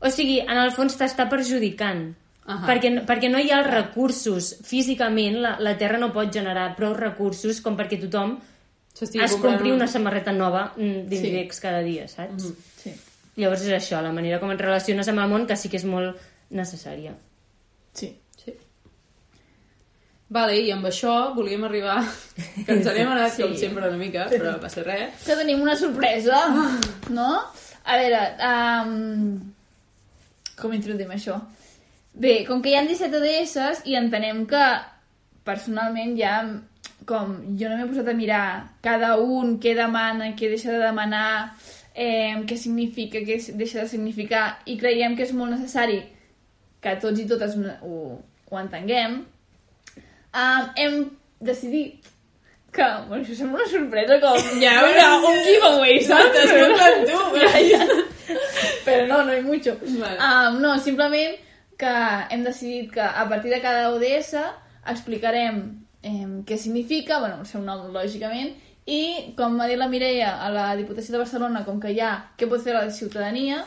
o 0.00 0.10
sigui, 0.10 0.40
en 0.40 0.58
el 0.58 0.72
fons 0.72 0.96
t'està 0.98 1.28
perjudicant. 1.28 2.14
Ahà. 2.46 2.66
Perquè, 2.68 2.90
perquè 3.08 3.28
no 3.30 3.38
hi 3.42 3.50
ha 3.50 3.58
els 3.64 3.70
recursos. 3.72 4.52
Físicament, 4.62 5.40
la, 5.42 5.56
la 5.58 5.72
Terra 5.78 5.98
no 5.98 6.12
pot 6.14 6.30
generar 6.32 6.76
prou 6.76 6.92
recursos 6.94 7.58
com 7.60 7.74
perquè 7.76 7.98
tothom 8.04 8.36
es 9.24 9.32
compri 9.42 9.70
un- 9.72 9.76
una 9.80 9.88
samarreta 9.90 10.32
nova 10.32 10.72
mm, 10.76 11.08
d'Inditex 11.08 11.58
cada 11.60 11.80
dia, 11.82 12.06
saps? 12.08 12.52
Sí. 12.84 12.92
Llavors 13.36 13.62
és 13.66 13.72
això, 13.74 13.98
la 14.00 14.12
manera 14.12 14.38
com 14.40 14.50
et 14.54 14.60
relaciones 14.62 15.08
amb 15.08 15.18
el 15.24 15.28
món, 15.28 15.46
que 15.46 15.56
sí 15.56 15.68
que 15.68 15.76
és 15.76 15.84
molt 15.84 16.16
necessària. 16.50 17.12
Sí. 17.92 18.14
Vale, 20.28 20.56
i 20.58 20.72
amb 20.74 20.88
això 20.88 21.12
volíem 21.36 21.64
arribar... 21.68 22.00
Que 22.66 22.74
ens 22.74 22.88
n'hem 22.88 23.12
anat, 23.12 23.36
sí. 23.36 23.44
com 23.44 23.54
sempre, 23.58 23.86
una 23.86 24.00
mica, 24.00 24.26
però 24.32 24.56
va 24.62 24.70
ser 24.72 24.82
res. 24.86 25.20
Que 25.22 25.36
tenim 25.38 25.62
una 25.62 25.76
sorpresa, 25.78 26.40
no? 27.14 27.28
A 27.86 27.98
veure, 28.00 28.22
um, 28.48 29.36
com 30.58 30.74
introduïm 30.74 31.12
això? 31.14 31.38
Bé, 32.16 32.40
com 32.48 32.62
que 32.64 32.72
hi 32.72 32.78
ha 32.78 32.82
17 32.88 33.20
ODS 33.20 33.84
i 33.86 33.94
entenem 33.98 34.42
que 34.50 34.64
personalment 35.46 36.16
ja 36.18 36.40
com 37.06 37.36
jo 37.60 37.70
no 37.70 37.76
m'he 37.78 37.86
posat 37.92 38.08
a 38.10 38.16
mirar 38.18 38.44
cada 38.82 39.14
un 39.22 39.56
què 39.62 39.76
demana, 39.78 40.32
què 40.38 40.50
deixa 40.50 40.72
de 40.74 40.80
demanar, 40.82 41.54
eh, 41.94 42.34
què 42.48 42.58
significa, 42.58 43.22
què 43.22 43.38
deixa 43.54 43.84
de 43.84 43.88
significar, 43.92 44.46
i 44.66 44.74
creiem 44.80 45.14
que 45.14 45.22
és 45.28 45.34
molt 45.36 45.54
necessari 45.54 46.00
que 46.82 46.96
tots 47.02 47.22
i 47.22 47.28
totes 47.30 47.54
ho, 47.56 48.00
ho 48.50 48.58
entenguem, 48.58 49.20
um, 50.34 50.68
hem 50.76 51.00
decidit 51.40 52.12
que... 52.76 52.86
Bueno, 53.08 53.22
això 53.22 53.38
sembla 53.38 53.62
una 53.62 53.70
sorpresa 53.70 54.20
com... 54.22 54.36
Ja, 54.64 54.76
una, 54.84 55.08
un 55.30 55.40
giveaway, 55.46 55.98
saps? 56.04 56.34
T'has 56.34 56.52
comptat 56.52 57.02
tu, 57.08 57.22
ja, 57.42 57.64
ja. 57.70 58.36
Però 58.86 59.06
no, 59.08 59.22
no 59.24 59.34
hay 59.34 59.42
mucho. 59.42 59.76
Vale. 59.86 60.16
Um, 60.18 60.60
no, 60.62 60.76
simplement 60.82 61.36
que 61.76 61.96
hem 62.32 62.44
decidit 62.44 62.92
que 62.94 63.02
a 63.02 63.26
partir 63.28 63.52
de 63.52 63.60
cada 63.60 63.90
ODS 63.92 64.36
explicarem 64.86 65.60
eh, 66.02 66.26
què 66.46 66.56
significa, 66.56 67.20
bueno, 67.20 67.42
el 67.42 67.50
seu 67.50 67.62
nom, 67.64 67.88
lògicament, 67.92 68.54
i, 68.86 69.34
com 69.38 69.58
ha 69.60 69.66
dit 69.66 69.78
la 69.78 69.90
Mireia, 69.90 70.36
a 70.46 70.50
la 70.54 70.66
Diputació 70.78 71.16
de 71.16 71.24
Barcelona, 71.24 71.64
com 71.66 71.80
que 71.82 71.90
hi 71.92 72.00
ha 72.00 72.12
què 72.38 72.48
pot 72.48 72.62
fer 72.62 72.76
la 72.76 72.86
ciutadania, 72.94 73.64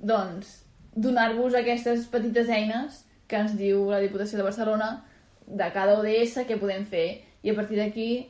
doncs 0.00 0.60
donar-vos 0.94 1.54
aquestes 1.58 2.06
petites 2.10 2.48
eines 2.48 3.02
que 3.28 3.40
ens 3.40 3.54
diu 3.58 3.90
la 3.90 4.00
Diputació 4.02 4.40
de 4.40 4.46
Barcelona 4.46 4.88
de 5.46 5.72
cada 5.72 5.98
ODS 5.98 6.38
què 6.48 6.58
podem 6.60 6.84
fer. 6.86 7.20
I 7.44 7.50
a 7.50 7.54
partir 7.54 7.76
d'aquí 7.76 8.26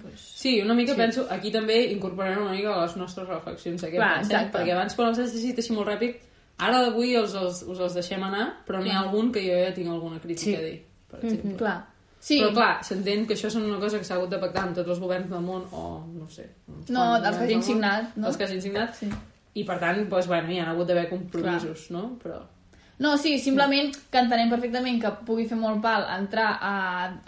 pues, 0.00 0.20
Sí, 0.20 0.60
una 0.62 0.74
mica 0.74 0.92
Sí. 0.92 0.98
penso, 0.98 1.26
aquí 1.30 1.50
també 1.50 1.90
incorporarem 1.92 2.42
una 2.42 2.52
mica 2.52 2.80
les 2.82 2.96
nostres 2.96 3.26
reflexions 3.28 3.80
Clar, 3.82 4.18
pensem, 4.20 4.36
exacte. 4.36 4.58
perquè 4.58 4.72
abans 4.72 4.94
quan 4.94 5.08
els 5.08 5.18
has 5.18 5.32
llegit 5.34 5.58
així 5.58 5.72
molt 5.72 5.88
ràpid, 5.88 6.14
ara 6.58 6.82
d'avui 6.84 7.14
els, 7.16 7.34
els, 7.34 7.62
us 7.62 7.80
els 7.80 7.94
deixem 7.94 8.22
anar, 8.22 8.62
però 8.66 8.78
n'hi 8.82 8.90
ha 8.90 9.00
Clar. 9.00 9.04
algun 9.08 9.32
que 9.32 9.40
jo 9.40 9.56
ja 9.64 9.72
tinc 9.74 9.88
alguna 9.88 10.20
crítica 10.20 10.50
Sí. 10.50 10.54
a 10.54 10.60
dir, 10.60 10.82
per 11.10 11.24
exemple. 11.24 11.56
clar. 11.56 11.86
Sí, 12.20 12.38
Però 12.38 12.52
clar, 12.52 12.84
s'entén 12.84 13.26
que 13.26 13.32
això 13.32 13.46
és 13.46 13.54
una 13.56 13.78
cosa 13.80 13.96
que 13.98 14.04
s'ha 14.04 14.14
hagut 14.16 14.28
de 14.28 14.38
pactar 14.38 14.64
amb 14.66 14.74
tots 14.76 14.90
els 14.90 14.98
governs 15.00 15.30
del 15.30 15.40
món, 15.40 15.64
o 15.72 16.04
no 16.06 16.28
sé... 16.28 16.50
No, 16.90 17.18
dels 17.18 17.36
que 17.38 17.44
hagin 17.44 17.62
signat, 17.62 18.14
no? 18.16 18.26
Els 18.28 18.36
que 18.36 18.44
hagin 18.44 18.60
signat, 18.60 18.94
Sí. 18.94 19.08
i 19.54 19.64
per 19.64 19.78
tant, 19.80 20.06
doncs, 20.06 20.26
bueno, 20.28 20.52
hi 20.52 20.58
ha 20.60 20.70
hagut 20.70 20.86
d'haver 20.86 21.08
compromisos, 21.08 21.90
no? 21.90 22.18
Però... 22.22 22.42
No, 23.00 23.14
sí, 23.16 23.38
simplement 23.40 23.94
que 24.12 24.20
entenem 24.20 24.50
perfectament 24.52 24.98
que 25.00 25.10
pugui 25.24 25.46
fer 25.48 25.56
molt 25.56 25.80
pal 25.80 26.04
entrar 26.18 26.50
a 26.60 26.74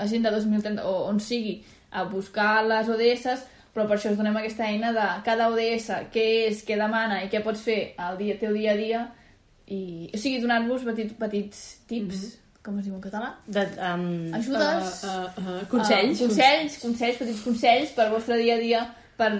Agenda 0.04 0.30
2030 0.34 0.84
o 0.84 1.06
on 1.08 1.20
sigui 1.24 1.54
a 1.92 2.04
buscar 2.04 2.60
les 2.68 2.88
ODS, 2.92 3.46
però 3.72 3.86
per 3.88 3.96
això 3.96 4.10
us 4.12 4.18
donem 4.18 4.36
aquesta 4.36 4.66
eina 4.68 4.92
de 4.92 5.06
cada 5.24 5.46
ODS, 5.48 5.88
què 6.12 6.24
és, 6.50 6.60
què 6.68 6.76
demana 6.76 7.22
i 7.24 7.30
què 7.32 7.40
pots 7.44 7.64
fer 7.64 7.94
al 7.96 8.18
dia, 8.20 8.36
teu 8.40 8.52
dia 8.52 8.72
a 8.74 8.76
dia, 8.76 9.00
i, 9.72 10.10
o 10.12 10.18
sigui, 10.20 10.42
donar-vos 10.42 10.84
petits, 10.84 11.14
petits 11.16 11.62
tips, 11.88 12.26
com 12.62 12.76
es 12.78 12.84
diu 12.84 12.94
en 12.94 13.00
català? 13.00 13.30
De, 13.48 13.64
um, 13.88 14.04
Ajudes, 14.36 15.04
Uh, 15.08 15.08
uh, 15.08 15.54
uh, 15.62 15.66
consells. 15.72 16.20
uh, 16.20 16.26
consells, 16.26 16.76
consells, 16.84 17.16
petits 17.22 17.42
consells 17.48 17.94
per 17.96 18.04
al 18.06 18.12
vostre 18.12 18.36
dia 18.42 18.58
a 18.58 18.60
dia 18.60 18.82
per, 19.16 19.32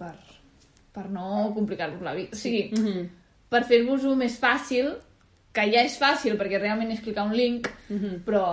per, 0.00 0.14
per 0.96 1.04
no 1.12 1.52
complicar-vos 1.54 2.00
la 2.02 2.14
vida. 2.16 2.32
O 2.32 2.36
sigui, 2.36 2.70
Mm 2.72 2.86
-hmm. 2.86 3.08
per 3.50 3.62
fer-vos-ho 3.64 4.16
més 4.16 4.40
fàcil, 4.40 4.94
que 5.56 5.64
ja 5.72 5.82
és 5.88 5.96
fàcil 6.00 6.36
perquè 6.38 6.60
realment 6.60 6.92
és 6.92 7.00
clicar 7.04 7.24
un 7.26 7.36
link, 7.36 7.68
Mhm. 7.88 8.22
però... 8.28 8.44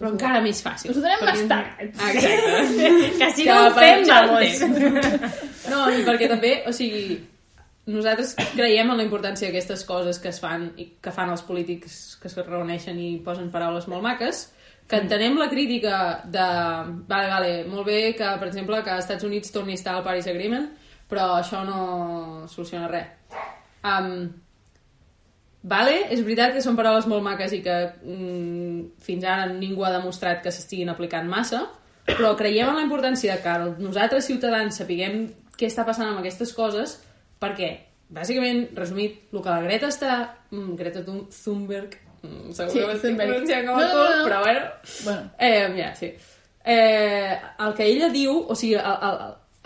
Però 0.00 0.08
encara 0.14 0.38
més 0.40 0.62
fàcil. 0.64 0.92
Us 0.94 0.96
ho 0.96 1.00
donem 1.02 1.18
perquè- 1.20 1.40
bastant. 1.42 1.66
Exacte. 1.84 2.30
que 3.20 3.26
si 3.36 3.44
no 3.44 3.56
ho 3.66 3.72
fem, 3.76 4.06
vamos. 4.08 4.62
No, 5.70 5.82
i 5.92 6.00
perquè 6.06 6.26
també, 6.30 6.54
o 6.66 6.72
sigui, 6.72 7.18
nosaltres 7.92 8.32
creiem 8.54 8.88
en 8.90 8.96
la 8.96 9.04
importància 9.04 9.48
d'aquestes 9.50 9.84
coses 9.84 10.18
que 10.18 10.30
es 10.32 10.40
fan 10.40 10.70
i 10.80 10.86
que 11.04 11.12
fan 11.12 11.28
els 11.34 11.42
polítics 11.44 12.16
que 12.22 12.28
es 12.30 12.36
reuneixen 12.46 12.96
i 12.98 13.10
posen 13.24 13.50
paraules 13.52 13.86
molt 13.92 14.02
maques, 14.02 14.40
que 14.88 14.96
entenem 15.04 15.36
la 15.38 15.50
crítica 15.52 16.22
de... 16.24 16.46
Vale, 17.06 17.28
vale, 17.30 17.52
molt 17.68 17.84
bé 17.86 18.14
que, 18.16 18.24
per 18.40 18.48
exemple, 18.48 18.80
que 18.82 18.90
als 18.96 19.04
Estats 19.04 19.24
Units 19.28 19.52
torni 19.52 19.76
a 19.76 19.80
estar 19.82 19.94
al 19.98 20.02
Paris 20.08 20.26
Agreement, 20.32 20.64
però 21.12 21.28
això 21.42 21.60
no 21.62 22.48
soluciona 22.48 22.88
res. 22.88 23.06
Um, 23.84 24.30
Vale, 25.62 26.06
és 26.08 26.22
veritat 26.24 26.54
que 26.56 26.62
són 26.64 26.76
paraules 26.78 27.04
molt 27.10 27.22
maques 27.22 27.52
i 27.52 27.60
que 27.60 27.74
mm, 28.00 28.94
fins 29.04 29.24
ara 29.28 29.44
ningú 29.52 29.84
ha 29.84 29.90
demostrat 29.92 30.40
que 30.42 30.52
s'estiguin 30.54 30.88
aplicant 30.88 31.28
massa, 31.28 31.66
però 32.08 32.32
creiem 32.38 32.70
en 32.72 32.78
la 32.78 32.84
importància 32.86 33.36
de 33.36 33.42
que 33.44 33.82
nosaltres, 33.84 34.24
ciutadans, 34.24 34.78
sapiguem 34.80 35.26
què 35.60 35.68
està 35.68 35.84
passant 35.84 36.08
amb 36.08 36.22
aquestes 36.22 36.54
coses, 36.56 36.96
perquè, 37.40 37.68
bàsicament, 38.08 38.70
resumit, 38.74 39.18
el 39.34 39.42
que 39.44 39.50
la 39.52 39.60
Greta 39.66 39.90
està... 39.92 40.14
Mm, 40.50 40.76
Greta 40.80 41.04
Thun- 41.04 41.26
Thunberg... 41.28 41.98
Mm, 42.22 42.50
segur 42.56 42.72
Sí, 42.72 42.78
que 42.80 42.86
ho 42.88 42.94
estic 42.96 43.14
pronunciant 43.20 43.68
com 43.68 43.76
No, 43.76 43.84
a 43.84 43.86
no, 43.86 43.92
cul, 43.98 44.16
no. 44.16 44.24
però 44.30 44.40
bueno... 44.46 44.64
Bueno, 45.04 45.30
Eh, 45.38 45.68
ja, 45.76 45.94
sí. 45.94 46.10
Eh, 46.64 47.36
el 47.66 47.74
que 47.76 47.84
ella 47.86 48.08
diu, 48.12 48.34
o 48.48 48.54
sigui, 48.56 48.74
el, 48.80 49.06
el, 49.10 49.20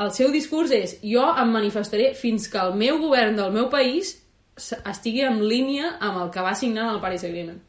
el 0.04 0.10
seu 0.14 0.30
discurs 0.34 0.70
és 0.74 0.98
jo 1.02 1.24
em 1.38 1.50
manifestaré 1.54 2.12
fins 2.18 2.46
que 2.50 2.58
el 2.58 2.74
meu 2.78 2.98
govern 3.02 3.34
del 3.38 3.50
meu 3.54 3.70
país 3.70 4.16
estigui 4.56 5.24
en 5.26 5.42
línia 5.42 5.96
amb 6.00 6.22
el 6.22 6.30
que 6.34 6.44
va 6.44 6.54
signar 6.54 6.88
en 6.88 6.94
el 6.96 7.02
Paris 7.02 7.24
Agreement. 7.26 7.60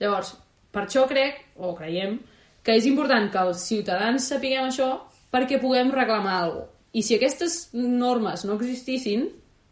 Llavors, 0.00 0.34
per 0.74 0.86
això 0.86 1.06
crec, 1.08 1.40
o 1.56 1.74
creiem, 1.78 2.18
que 2.62 2.76
és 2.78 2.86
important 2.86 3.28
que 3.30 3.42
els 3.46 3.64
ciutadans 3.68 4.28
sapiguem 4.32 4.68
això 4.68 4.90
perquè 5.32 5.60
puguem 5.60 5.92
reclamar 5.94 6.38
alguna 6.42 6.66
cosa. 6.66 6.68
I 6.92 7.00
si 7.00 7.14
aquestes 7.16 7.54
normes 7.72 8.42
no 8.44 8.58
existissin, 8.58 9.22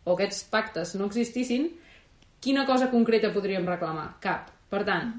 o 0.09 0.15
aquests 0.15 0.47
pactes 0.49 0.95
no 0.97 1.05
existissin, 1.11 1.67
quina 2.41 2.65
cosa 2.65 2.89
concreta 2.89 3.29
podríem 3.35 3.67
reclamar? 3.69 4.15
Cap. 4.25 4.49
Per 4.73 4.81
tant, 4.89 5.11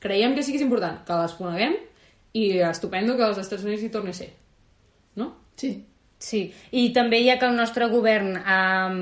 creiem 0.00 0.32
que 0.32 0.40
sí 0.42 0.54
que 0.54 0.62
és 0.62 0.64
important 0.64 1.02
que 1.04 1.18
les 1.20 1.34
coneguem 1.36 1.76
i 2.40 2.46
estupendo 2.70 3.18
que 3.18 3.26
als 3.26 3.42
Estats 3.42 3.66
Units 3.68 3.84
hi 3.84 3.90
torni 3.92 4.14
a 4.14 4.20
ser. 4.22 4.30
No? 5.20 5.34
sí. 5.60 5.74
Sí, 6.22 6.44
i 6.70 6.92
també 6.94 7.18
ja 7.24 7.34
que 7.34 7.48
el 7.50 7.56
nostre 7.58 7.88
govern 7.90 8.36
um, 8.38 9.00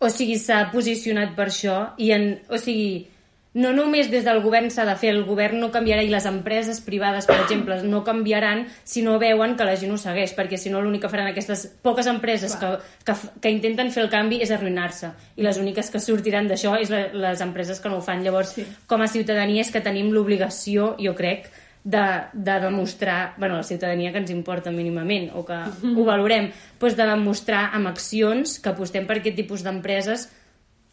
o 0.00 0.08
sigui, 0.08 0.38
s'ha 0.40 0.66
posicionat 0.72 1.36
per 1.36 1.50
això 1.50 1.78
i 2.00 2.10
en, 2.16 2.30
o 2.48 2.58
sigui, 2.58 3.06
no 3.52 3.72
només 3.74 4.06
des 4.10 4.22
del 4.22 4.38
govern 4.44 4.70
s'ha 4.70 4.84
de 4.86 4.94
fer, 4.94 5.10
el 5.10 5.24
govern 5.26 5.58
no 5.58 5.70
canviarà 5.74 6.04
i 6.06 6.10
les 6.12 6.26
empreses 6.28 6.78
privades, 6.86 7.26
per 7.26 7.40
exemple, 7.40 7.80
no 7.82 8.04
canviaran 8.06 8.62
si 8.84 9.02
no 9.02 9.18
veuen 9.18 9.56
que 9.58 9.66
la 9.66 9.74
gent 9.76 9.90
ho 9.90 9.98
segueix, 9.98 10.36
perquè 10.36 10.58
si 10.60 10.70
no 10.70 10.80
l'únic 10.80 11.02
que 11.04 11.10
faran 11.10 11.32
aquestes 11.32 11.66
poques 11.82 12.06
empreses 12.06 12.54
que, 12.60 12.70
que, 13.04 13.16
que 13.42 13.52
intenten 13.52 13.90
fer 13.90 14.04
el 14.04 14.12
canvi 14.12 14.38
és 14.44 14.54
arruïnar-se 14.54 15.10
i 15.36 15.46
les 15.46 15.58
úniques 15.58 15.90
que 15.90 16.02
sortiran 16.02 16.46
d'això 16.48 16.76
és 16.78 16.94
la, 16.94 17.08
les 17.26 17.42
empreses 17.42 17.82
que 17.82 17.90
no 17.90 17.98
ho 17.98 18.04
fan. 18.04 18.22
Llavors, 18.22 18.54
sí. 18.54 18.66
com 18.86 19.02
a 19.02 19.10
ciutadania 19.10 19.66
és 19.66 19.74
que 19.74 19.82
tenim 19.82 20.14
l'obligació, 20.14 20.94
jo 21.02 21.16
crec, 21.18 21.50
de, 21.84 22.02
de 22.34 22.56
demostrar, 22.60 23.34
bueno, 23.38 23.56
la 23.56 23.62
ciutadania 23.62 24.12
que 24.12 24.18
ens 24.18 24.30
importa 24.30 24.70
mínimament 24.70 25.30
o 25.34 25.44
que 25.48 25.56
ho 25.96 26.04
valorem, 26.04 26.50
doncs 26.78 26.96
de 26.98 27.06
demostrar 27.08 27.70
amb 27.72 27.88
accions 27.88 28.58
que 28.60 28.68
apostem 28.68 29.06
per 29.08 29.16
aquest 29.20 29.36
tipus 29.36 29.62
d'empreses 29.64 30.28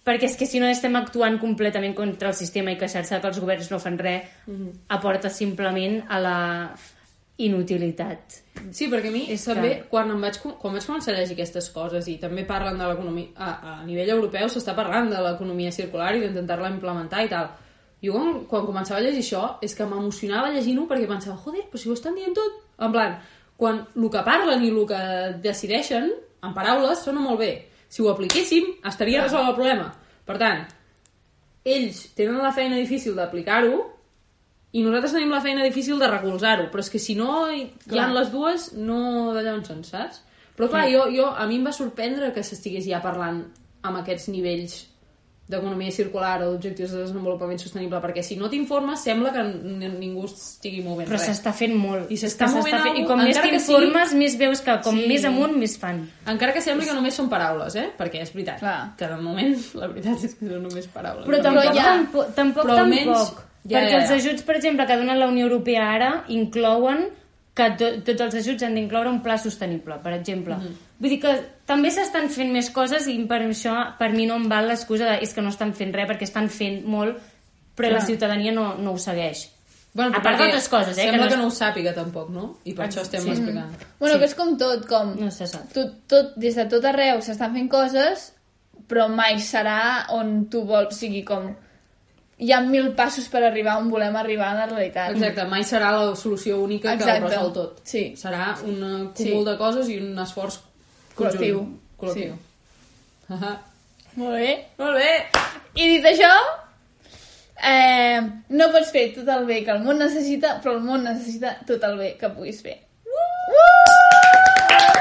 perquè 0.08 0.24
és 0.30 0.38
que 0.40 0.46
si 0.48 0.62
no 0.64 0.70
estem 0.72 0.96
actuant 0.96 1.36
completament 1.42 1.92
contra 1.94 2.30
el 2.30 2.34
sistema 2.38 2.72
i 2.72 2.78
queixar-se 2.80 3.20
que 3.20 3.28
els 3.28 3.40
governs 3.44 3.68
no 3.72 3.80
fan 3.84 3.98
res 4.00 4.24
aporta 4.88 5.28
simplement 5.30 6.00
a 6.08 6.20
la 6.24 6.38
inutilitat. 7.38 8.40
Sí, 8.74 8.88
perquè 8.90 9.10
a 9.10 9.14
mi 9.14 9.26
És 9.30 9.44
també, 9.46 9.70
que- 9.76 9.84
quan, 9.92 10.10
em 10.10 10.22
vaig, 10.22 10.40
quan 10.42 10.74
vaig 10.74 10.86
començar 10.88 11.14
a 11.14 11.20
llegir 11.20 11.36
aquestes 11.36 11.70
coses 11.70 12.08
i 12.08 12.18
també 12.18 12.44
parlen 12.46 12.78
de 12.80 12.88
l'economia... 12.88 13.28
A, 13.36 13.50
a 13.82 13.86
nivell 13.86 14.10
europeu 14.16 14.48
s'està 14.50 14.74
parlant 14.76 15.10
de 15.12 15.20
l'economia 15.22 15.72
circular 15.72 16.16
i 16.16 16.22
d'intentar-la 16.24 16.72
implementar 16.74 17.24
i 17.26 17.30
tal. 17.30 17.52
Jo 18.08 18.16
quan, 18.16 18.40
quan 18.50 18.68
començava 18.70 19.02
a 19.02 19.04
llegir 19.04 19.26
això 19.26 19.44
és 19.66 19.76
que 19.76 19.88
m'emocionava 19.88 20.54
llegint-ho 20.54 20.88
perquè 20.90 21.10
pensava, 21.10 21.38
joder, 21.44 21.66
però 21.72 21.82
si 21.82 21.92
ho 21.92 21.98
estan 21.98 22.16
dient 22.16 22.36
tot. 22.38 22.64
En 22.80 22.94
plan, 22.94 23.18
quan 23.60 23.84
el 23.96 24.10
que 24.14 24.24
parlen 24.24 24.64
i 24.64 24.72
el 24.72 24.88
que 24.90 25.02
decideixen, 25.44 26.10
en 26.46 26.56
paraules, 26.56 27.04
sona 27.04 27.24
molt 27.24 27.42
bé. 27.42 27.52
Si 27.90 28.04
ho 28.04 28.10
apliquéssim, 28.12 28.68
estaria 28.88 29.24
resolt 29.24 29.50
el 29.50 29.56
problema. 29.58 29.92
Per 30.28 30.38
tant, 30.40 30.66
ells 31.68 32.02
tenen 32.18 32.40
la 32.44 32.54
feina 32.56 32.80
difícil 32.80 33.16
d'aplicar-ho 33.18 33.78
i 34.78 34.84
nosaltres 34.84 35.16
tenim 35.16 35.32
la 35.32 35.42
feina 35.44 35.64
difícil 35.66 36.00
de 36.00 36.10
recolzar-ho, 36.12 36.68
però 36.72 36.84
és 36.84 36.92
que 36.92 37.02
si 37.02 37.16
no 37.18 37.48
hi, 37.50 37.64
hi 37.64 37.98
ha 37.98 38.08
Clar. 38.08 38.10
les 38.20 38.32
dues, 38.34 38.68
no 38.78 39.00
d'allà 39.36 39.56
on 39.56 39.64
són, 39.66 39.84
saps? 39.88 40.22
Però 40.58 40.68
clar, 40.72 40.88
jo, 40.92 41.06
jo, 41.14 41.30
a 41.30 41.46
mi 41.48 41.60
em 41.60 41.68
va 41.68 41.74
sorprendre 41.76 42.32
que 42.34 42.44
s'estigués 42.44 42.86
ja 42.88 43.02
parlant 43.04 43.44
amb 43.86 44.00
aquests 44.02 44.32
nivells 44.34 44.80
d'economia 45.48 45.92
circular 45.96 46.42
o 46.44 46.52
d'objectius 46.52 46.92
de 46.92 47.02
desenvolupament 47.06 47.58
sostenible, 47.60 48.02
perquè 48.04 48.22
si 48.22 48.36
no 48.36 48.50
t'informes 48.52 49.00
sembla 49.00 49.32
que 49.32 49.44
ningú 49.44 50.26
estigui 50.26 50.82
movent 50.84 51.08
Però 51.08 51.16
res. 51.18 51.30
s'està 51.30 51.54
fent 51.56 51.74
molt. 51.74 52.12
I 52.12 52.18
s'està 52.20 52.46
Que 52.50 52.58
movent 52.58 52.76
fent. 52.84 52.98
I 52.98 53.00
algú, 53.02 53.08
com 53.08 53.24
més 53.24 53.40
t'informes, 53.42 54.14
més 54.14 54.38
veus 54.38 54.62
que 54.62 54.76
com 54.84 54.96
Sí. 54.98 55.06
més 55.08 55.24
amunt, 55.26 55.56
més 55.58 55.78
fan. 55.80 56.02
Encara 56.28 56.52
que 56.54 56.62
sembli 56.62 56.86
que 56.86 56.94
només 56.94 57.14
són 57.16 57.30
paraules, 57.30 57.76
eh? 57.76 57.92
Perquè 57.98 58.22
és 58.22 58.34
veritat 58.34 58.60
Clar. 58.60 58.96
que 58.98 59.08
de 59.08 59.16
moment 59.22 59.56
la 59.76 59.88
veritat 59.88 60.24
és 60.24 60.36
que 60.36 60.48
són 60.48 60.64
només 60.64 60.88
paraules. 60.88 61.26
Però 61.26 61.40
Una 61.40 61.44
tampoc, 61.44 61.76
ja- 61.76 61.84
tampoc, 61.84 62.34
tampoc, 62.36 62.66
però 62.66 62.80
almenys 62.80 63.06
tampoc. 63.18 63.44
Ja, 63.68 63.80
perquè 63.80 63.90
ja, 63.92 63.98
els 64.02 64.10
ja. 64.10 64.16
ajuts, 64.16 64.44
per 64.44 64.56
exemple, 64.58 64.86
que 64.86 64.96
dona 64.98 65.16
la 65.16 65.28
Unió 65.28 65.46
Europea 65.48 65.90
ara, 65.94 66.24
inclouen 66.28 67.08
que 67.58 67.68
to 67.80 67.88
tots 68.06 68.22
els 68.28 68.36
ajuts 68.44 68.64
han 68.68 68.76
d'incloure 68.78 69.10
un 69.10 69.20
pla 69.26 69.38
sostenible, 69.42 69.98
per 70.04 70.14
exemple. 70.14 70.56
Mhm. 70.56 70.76
Vull 71.00 71.10
dir 71.16 71.20
que 71.22 71.34
també 71.66 71.90
s'estan 71.92 72.30
fent 72.30 72.52
més 72.54 72.70
coses 72.74 73.08
i 73.10 73.18
per 73.30 73.42
això, 73.42 73.74
per 73.98 74.12
mi 74.14 74.26
no 74.30 74.36
em 74.38 74.48
val 74.50 74.68
l'excusa 74.70 75.06
de 75.12 75.20
és 75.26 75.34
que 75.34 75.42
no 75.42 75.50
estan 75.50 75.74
fent 75.74 75.94
res, 75.94 76.08
perquè 76.10 76.24
estan 76.30 76.50
fent 76.50 76.84
molt, 76.86 77.18
però 77.76 77.90
la 77.92 77.98
Clar. 78.00 78.08
ciutadania 78.08 78.52
no, 78.52 78.76
no 78.78 78.94
ho 78.94 78.98
segueix. 78.98 79.50
Bueno, 79.94 80.16
A 80.18 80.22
part 80.22 80.38
d'altres 80.38 80.68
coses, 80.70 80.96
eh, 80.98 81.02
que 81.02 81.10
Sembla 81.10 81.26
no 81.26 81.30
que 81.32 81.38
no, 81.38 81.48
ho 81.48 81.50
sàpiga 81.52 81.94
tampoc, 81.96 82.30
no? 82.30 82.58
I 82.66 82.74
per 82.74 82.86
això 82.88 83.02
estem 83.02 83.22
Sí. 83.22 83.30
explicant. 83.32 83.72
Bueno, 84.00 84.16
Sí. 84.16 84.20
que 84.20 84.26
és 84.26 84.36
com 84.36 84.58
tot, 84.58 84.88
com... 84.88 85.16
No 85.20 85.32
se 85.32 85.48
sap. 85.48 85.72
tot, 85.74 85.96
tot, 86.08 86.36
des 86.38 86.56
de 86.56 86.66
tot 86.66 86.86
arreu 86.86 87.22
s'estan 87.22 87.54
fent 87.54 87.68
coses, 87.70 88.34
però 88.88 89.08
mai 89.10 89.40
serà 89.40 90.06
on 90.10 90.46
tu 90.50 90.62
vols, 90.66 90.94
o 90.94 90.98
sigui, 90.98 91.24
com 91.24 91.56
hi 92.38 92.52
ha 92.54 92.60
mil 92.62 92.92
passos 92.94 93.26
per 93.34 93.42
arribar 93.44 93.78
on 93.82 93.90
volem 93.90 94.16
arribar 94.16 94.52
a 94.52 94.58
la 94.60 94.66
realitat. 94.70 95.16
Exacte, 95.16 95.46
mai 95.50 95.64
serà 95.66 95.90
la 95.96 96.16
solució 96.16 96.60
única 96.62 96.94
Exacte. 96.94 97.14
que 97.14 97.26
ho 97.26 97.30
resol 97.32 97.54
tot. 97.54 97.80
Sí. 97.84 98.04
Serà 98.20 98.52
un 98.64 98.78
cúmul 99.18 99.42
sí. 99.42 99.48
de 99.50 99.56
coses 99.58 99.90
i 99.90 99.98
un 100.04 100.14
esforç 100.22 100.60
col·lectiu. 101.18 101.64
Col·lectiu. 101.98 102.38
Sí. 102.38 103.34
Molt 104.22 104.38
bé. 104.38 104.54
Molt 104.78 104.98
bé. 104.98 105.12
I 105.78 105.90
dit 105.96 106.06
això, 106.10 106.30
eh, 107.58 108.22
no 108.50 108.70
pots 108.74 108.94
fer 108.94 109.08
tot 109.18 109.30
el 109.34 109.46
bé 109.50 109.64
que 109.66 109.74
el 109.74 109.82
món 109.86 109.98
necessita, 110.02 110.60
però 110.62 110.78
el 110.78 110.86
món 110.86 111.06
necessita 111.10 111.58
tot 111.70 111.84
el 111.90 111.98
bé 111.98 112.14
que 112.22 112.30
puguis 112.38 112.62
fer. 112.66 112.78
Uh! 113.06 113.28
Uh! 113.58 113.98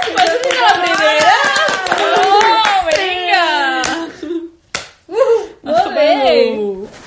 Sí, 0.04 0.12
uh! 0.12 0.20
Pots 0.20 0.36
fer 0.40 0.58
la 0.62 0.74
primera? 0.80 1.36
Uh! 1.96 2.20
Oh, 2.24 2.78
vinga! 2.90 3.44
Uh! 5.08 5.40
Molt 5.68 5.92
bé! 5.96 6.08
Uh! 6.56 7.04